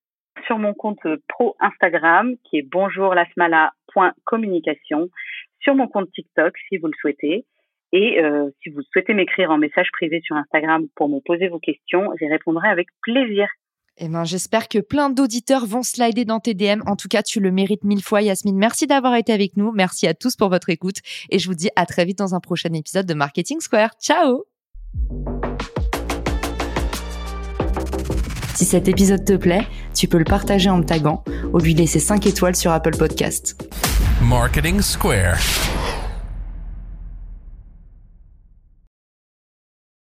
Sur 0.45 0.59
mon 0.59 0.73
compte 0.73 0.99
pro 1.27 1.55
Instagram 1.59 2.35
qui 2.43 2.57
est 2.57 2.67
bonjourlasmala.communication, 2.69 5.09
sur 5.59 5.75
mon 5.75 5.87
compte 5.87 6.11
TikTok 6.11 6.53
si 6.69 6.77
vous 6.77 6.87
le 6.87 6.93
souhaitez. 6.99 7.45
Et 7.93 8.21
euh, 8.21 8.49
si 8.61 8.69
vous 8.69 8.81
souhaitez 8.91 9.13
m'écrire 9.13 9.49
en 9.49 9.57
message 9.57 9.87
privé 9.93 10.19
sur 10.21 10.35
Instagram 10.35 10.87
pour 10.95 11.07
me 11.07 11.21
poser 11.21 11.47
vos 11.47 11.59
questions, 11.59 12.11
j'y 12.19 12.27
répondrai 12.27 12.67
avec 12.67 12.89
plaisir. 13.01 13.47
Eh 13.99 14.09
ben, 14.09 14.23
j'espère 14.25 14.67
que 14.67 14.77
plein 14.77 15.09
d'auditeurs 15.09 15.65
vont 15.65 15.81
slider 15.81 16.23
dans 16.23 16.39
tes 16.39 16.53
DM. 16.53 16.81
En 16.85 16.95
tout 16.95 17.07
cas, 17.07 17.23
tu 17.23 17.39
le 17.39 17.51
mérites 17.51 17.83
mille 17.83 18.03
fois, 18.03 18.21
Yasmine. 18.21 18.55
Merci 18.55 18.85
d'avoir 18.85 19.15
été 19.15 19.33
avec 19.33 19.57
nous. 19.57 19.71
Merci 19.71 20.05
à 20.05 20.13
tous 20.13 20.35
pour 20.35 20.49
votre 20.49 20.69
écoute. 20.69 20.97
Et 21.31 21.39
je 21.39 21.47
vous 21.47 21.55
dis 21.55 21.69
à 21.75 21.87
très 21.87 22.05
vite 22.05 22.19
dans 22.19 22.35
un 22.35 22.39
prochain 22.39 22.71
épisode 22.73 23.07
de 23.07 23.15
Marketing 23.15 23.59
Square. 23.59 23.91
Ciao! 23.99 24.43
Si 28.53 28.65
cet 28.65 28.87
épisode 28.87 29.25
te 29.25 29.33
plaît, 29.33 29.67
tu 29.95 30.07
peux 30.07 30.19
le 30.19 30.25
partager 30.25 30.69
en 30.69 30.77
me 30.77 30.83
taguant 30.83 31.23
ou 31.51 31.57
lui 31.57 31.73
laisser 31.73 31.99
5 31.99 32.27
étoiles 32.27 32.55
sur 32.55 32.71
Apple 32.71 32.97
Podcast. 32.97 33.67
Marketing 34.21 34.81
Square. 34.81 35.37